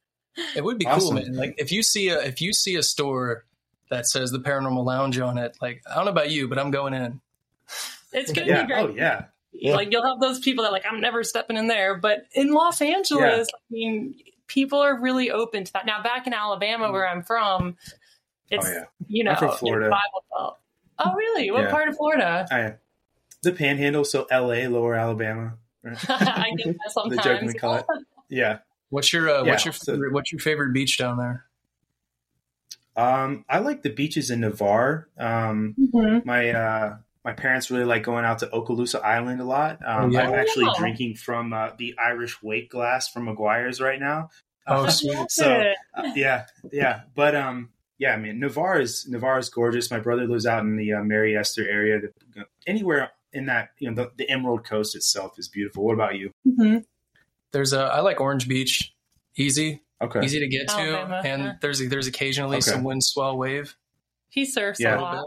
[0.56, 1.16] It would be Awesome.
[1.16, 1.36] cool, man.
[1.36, 3.46] Like if you see a if you see a store
[3.90, 6.70] that says the Paranormal Lounge on it, like I don't know about you, but I'm
[6.70, 7.22] going in.
[8.22, 8.62] It's gonna yeah.
[8.64, 8.80] be great.
[8.90, 9.26] Oh yeah.
[9.54, 9.76] Yeah.
[9.76, 12.82] Like you'll have those people that like I'm never stepping in there, but in Los
[12.82, 14.16] Angeles, I mean,
[14.48, 15.86] people are really open to that.
[15.86, 17.76] Now, back in Alabama, where I'm from,
[18.52, 18.84] it's Oh yeah.
[19.08, 19.90] you know I'm from Florida.
[19.90, 20.58] Bible Belt.
[21.00, 21.50] Oh, really?
[21.52, 21.72] What Yeah.
[21.72, 22.46] part of Florida?
[22.52, 22.74] I,
[23.44, 25.54] the Panhandle, so L.A., Lower Alabama.
[25.84, 25.98] Right?
[26.10, 27.24] I get that the sometimes.
[27.24, 27.86] joke we call it.
[28.30, 28.60] Yeah.
[28.90, 31.46] What's your uh, Yeah, what's your so- favorite, what's your favorite beach down there?
[32.96, 35.08] Um, I like the beaches in Navarre.
[35.20, 36.26] Um, Mhm.
[36.26, 36.98] my uh,
[37.28, 39.80] my parents really like going out to Okaloosa Island a lot.
[39.86, 40.22] Um, Oh, yeah.
[40.30, 40.80] I'm actually Oh.
[40.80, 44.30] drinking from uh, the Irish wake glass from McGuire's right now.
[44.66, 45.18] Oh, Uh, sweet.
[45.30, 45.46] So
[45.94, 49.92] uh, yeah, yeah, but um, yeah, I mean Navarre is Navarre is gorgeous.
[49.92, 52.00] My brother lives out in the uh, Mary Esther area.
[52.34, 55.84] The, anywhere in that you know the, the Emerald Coast itself is beautiful.
[55.84, 56.32] What about you?
[56.48, 56.86] Mhm.
[57.52, 58.96] There's a I like Orange Beach,
[59.36, 61.54] easy, Okay, easy to get to, Alabama, and yeah.
[61.62, 62.72] there's there's occasionally Okay.
[62.72, 63.76] some wind swell wave.
[64.30, 64.98] He surfs Yeah.
[64.98, 65.26] a lot.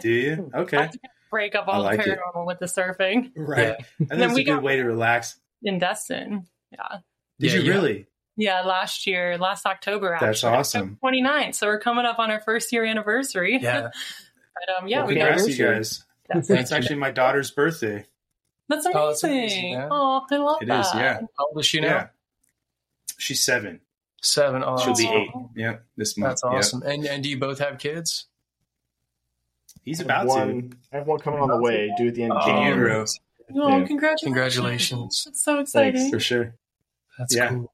[0.00, 0.50] do you?
[0.54, 0.90] Okay,
[1.34, 2.18] Break up all like the it.
[2.18, 3.76] paranormal with the surfing right.
[3.98, 5.36] And then that's a we good got- way to relax.
[5.62, 6.46] in Destin.
[6.70, 6.98] Yeah.
[7.40, 7.72] Did Yeah, you yeah.
[7.74, 8.06] really?
[8.36, 10.26] Yeah, last year, last October, actually.
[10.28, 10.98] That's awesome.
[11.02, 11.54] October 29th.
[11.54, 13.58] So we're coming up on our first year anniversary.
[13.60, 13.82] Yeah,
[14.54, 16.04] but um, yeah, well, we got congrats to you anniversary.
[16.30, 16.48] guys.
[16.48, 18.04] that's, It's actually my daughter's birthday.
[18.68, 19.08] that's Oh, amazing.
[19.10, 19.88] that's amazing.
[19.90, 20.80] Oh, I love It that.
[20.80, 21.20] is, yeah.
[21.38, 21.86] how old is she now?
[21.88, 22.06] Yeah,
[23.18, 23.80] she's seven.
[24.22, 24.62] Seven.
[24.64, 25.30] Oh, She'll be eight.
[25.54, 26.40] Yeah, this month.
[26.40, 26.58] That's Yeah.
[26.58, 26.82] awesome.
[26.82, 28.26] And and do you both have kids?
[29.84, 30.70] He's I have about to.
[30.92, 32.80] I have one coming on the way, due at the end of Oh, In January.
[32.80, 33.04] utero,
[33.54, 33.86] Oh, Yeah.
[33.86, 34.22] congratulations.
[34.24, 35.22] Congratulations.
[35.26, 36.10] That's so exciting.
[36.10, 36.54] for sure.
[37.18, 37.48] That's Yeah.
[37.50, 37.70] cool.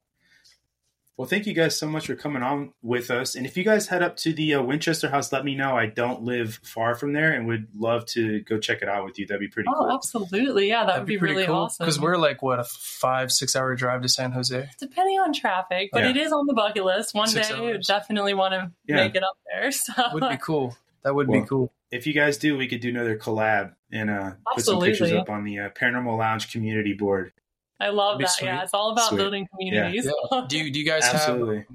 [1.17, 3.35] Well, thank you guys so much for coming on with us.
[3.35, 5.77] And if you guys head up to the uh, Winchester House, let me know.
[5.77, 9.19] I don't live far from there, and would love to go check it out with
[9.19, 9.27] you.
[9.27, 9.75] That'd be pretty cool.
[9.77, 9.91] Oh, cool.
[9.93, 10.69] absolutely.
[10.69, 11.85] Yeah, that That'd would be, pretty really cool awesome.
[11.85, 14.67] because we're like what a five six hour drive to San Jose.
[14.79, 16.09] depending on traffic, but Yeah.
[16.09, 17.13] it is on the bucket list.
[17.13, 17.85] One Six day, hours.
[17.85, 18.95] definitely want to Yeah.
[18.95, 19.71] make it up there.
[19.71, 20.75] So Would be cool.
[21.03, 21.71] That would Well, be cool.
[21.91, 25.19] If you guys do, we could do another collab and uh, put some pictures Absolutely.
[25.19, 27.33] up on the uh, Paranormal Lounge community board.
[27.79, 28.29] I love That'd be that.
[28.31, 28.47] sweet.
[28.47, 29.17] Yeah, it's all about Sweet.
[29.17, 30.03] building communities.
[30.47, 31.57] Do you do you guys Absolutely.
[31.57, 31.65] have?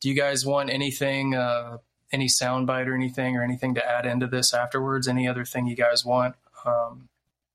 [0.00, 1.34] Do you guys want anything?
[1.34, 1.78] Uh,
[2.12, 5.06] any soundbite or anything or anything to add into this afterwards?
[5.06, 7.08] Any other thing you guys want um,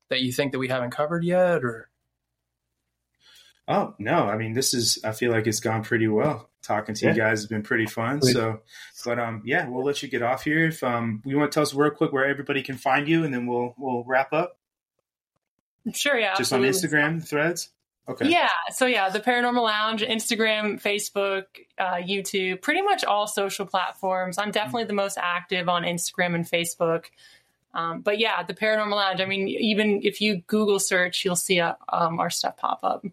[0.08, 1.62] that you think that we haven't covered yet?
[1.62, 1.88] Or
[3.68, 4.28] Oh no!
[4.28, 5.00] I mean, this is.
[5.02, 6.48] I feel like it's gone pretty well.
[6.62, 8.20] Talking to you guys has been pretty fun.
[8.22, 8.32] Sweet.
[8.32, 8.60] So,
[9.04, 10.66] but um, yeah, we'll let you get off here.
[10.66, 13.32] If um, you want to tell us real quick where everybody can find you, and
[13.34, 14.58] then we'll we'll wrap up.
[15.92, 16.34] Sure, yeah.
[16.36, 16.98] Just on absolutely.
[16.98, 17.70] Instagram threads.
[18.08, 18.28] Okay.
[18.28, 18.50] Yeah.
[18.70, 21.44] So yeah, the Paranormal Lounge, Instagram, Facebook,
[21.78, 24.38] uh, YouTube, pretty much all social platforms.
[24.38, 27.06] I'm definitely the most active on Instagram and Facebook.
[27.74, 29.20] Um, but yeah, the Paranormal Lounge.
[29.20, 33.04] I mean, even if you Google search, you'll see uh, um, our stuff pop up.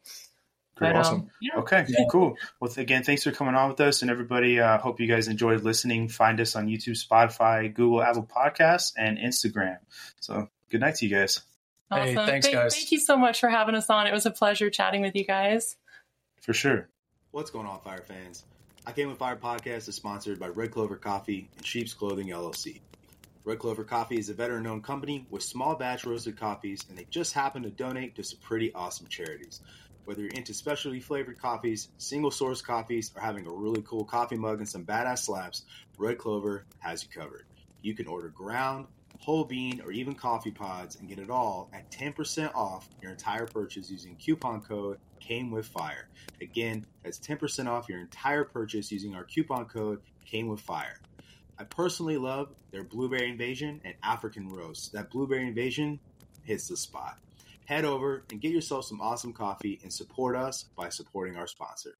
[0.76, 1.22] But, awesome.
[1.22, 1.60] Um, yeah.
[1.60, 2.06] Okay, Yeah.
[2.12, 2.36] cool.
[2.60, 4.60] Well, again, thanks for coming on with us, and everybody.
[4.60, 6.10] Uh, hope you guys enjoyed listening.
[6.10, 9.78] Find us on YouTube, Spotify, Google, Apple Podcasts, and Instagram.
[10.20, 11.42] So, good night to you guys.
[11.92, 12.26] Hey, Awesome.
[12.26, 12.76] thanks, thank, guys.
[12.76, 14.08] Thank you so much for having us on.
[14.08, 15.76] It was a pleasure chatting with you guys.
[16.42, 16.90] For sure.
[17.32, 18.44] What's going on, Fire fans?
[18.86, 22.82] I Came with Fire podcast is sponsored by Red Clover Coffee and Sheep's Clothing LLC.
[23.46, 27.06] Red Clover Coffee is a veteran owned company with small batch roasted coffees, and they
[27.10, 29.62] just happen to donate to some pretty awesome charities.
[30.06, 34.36] Whether you're into specialty flavored coffees, single source coffees, or having a really cool coffee
[34.36, 35.64] mug and some badass slaps,
[35.98, 37.46] Red Clover has you covered.
[37.82, 38.88] You can order ground,
[39.20, 43.46] whole bean, or even coffee pods and get it all at 10% off your entire
[43.46, 46.10] purchase using coupon code came with fire.
[46.42, 51.00] Again, that's 10% off your entire purchase using our coupon code came with fire.
[51.58, 54.92] I personally love their blueberry invasion and African roast.
[54.92, 56.00] That blueberry invasion
[56.44, 57.20] hits the spot.
[57.66, 61.96] Head over and get yourself some awesome coffee and support us by supporting our sponsor.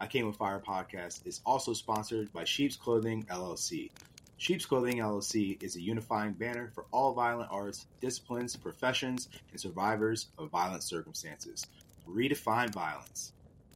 [0.00, 3.90] I Came with Fire podcast is also sponsored by Sheep's Clothing LLC.
[4.38, 10.28] Sheep's Clothing LLC is a unifying banner for all violent arts, disciplines, professions, and survivors
[10.38, 11.66] of violent circumstances.
[12.08, 13.33] Redefine violence.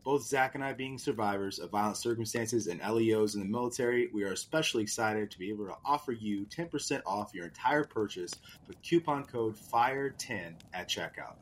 [0.08, 4.24] Both Zach and I being survivors of violent circumstances and LEOs in the military, we
[4.24, 8.32] are especially excited to be able to offer you 10% off your entire purchase
[8.66, 11.34] with coupon code FIRE10 at checkout.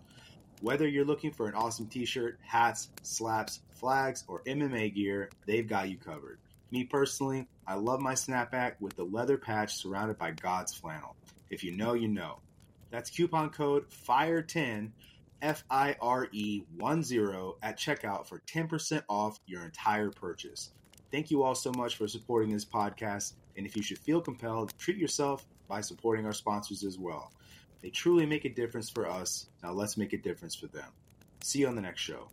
[0.62, 5.68] Whether you're looking for an awesome t shirt, hats, slaps, flags, or MMA gear, they've
[5.68, 6.40] got you covered.
[6.72, 11.14] Me personally, I love my snapback with the leather patch surrounded by God's flannel.
[11.50, 12.40] If you know, you know.
[12.90, 14.90] That's coupon code FIRE10
[15.42, 20.70] F I R E 1 0 at checkout for 10% off your entire purchase.
[21.10, 23.34] Thank you all so much for supporting this podcast.
[23.56, 27.32] And if you should feel compelled, treat yourself by supporting our sponsors as well.
[27.80, 29.48] They truly make a difference for us.
[29.62, 30.88] Now let's make a difference for them.
[31.42, 32.28] See you on the next show.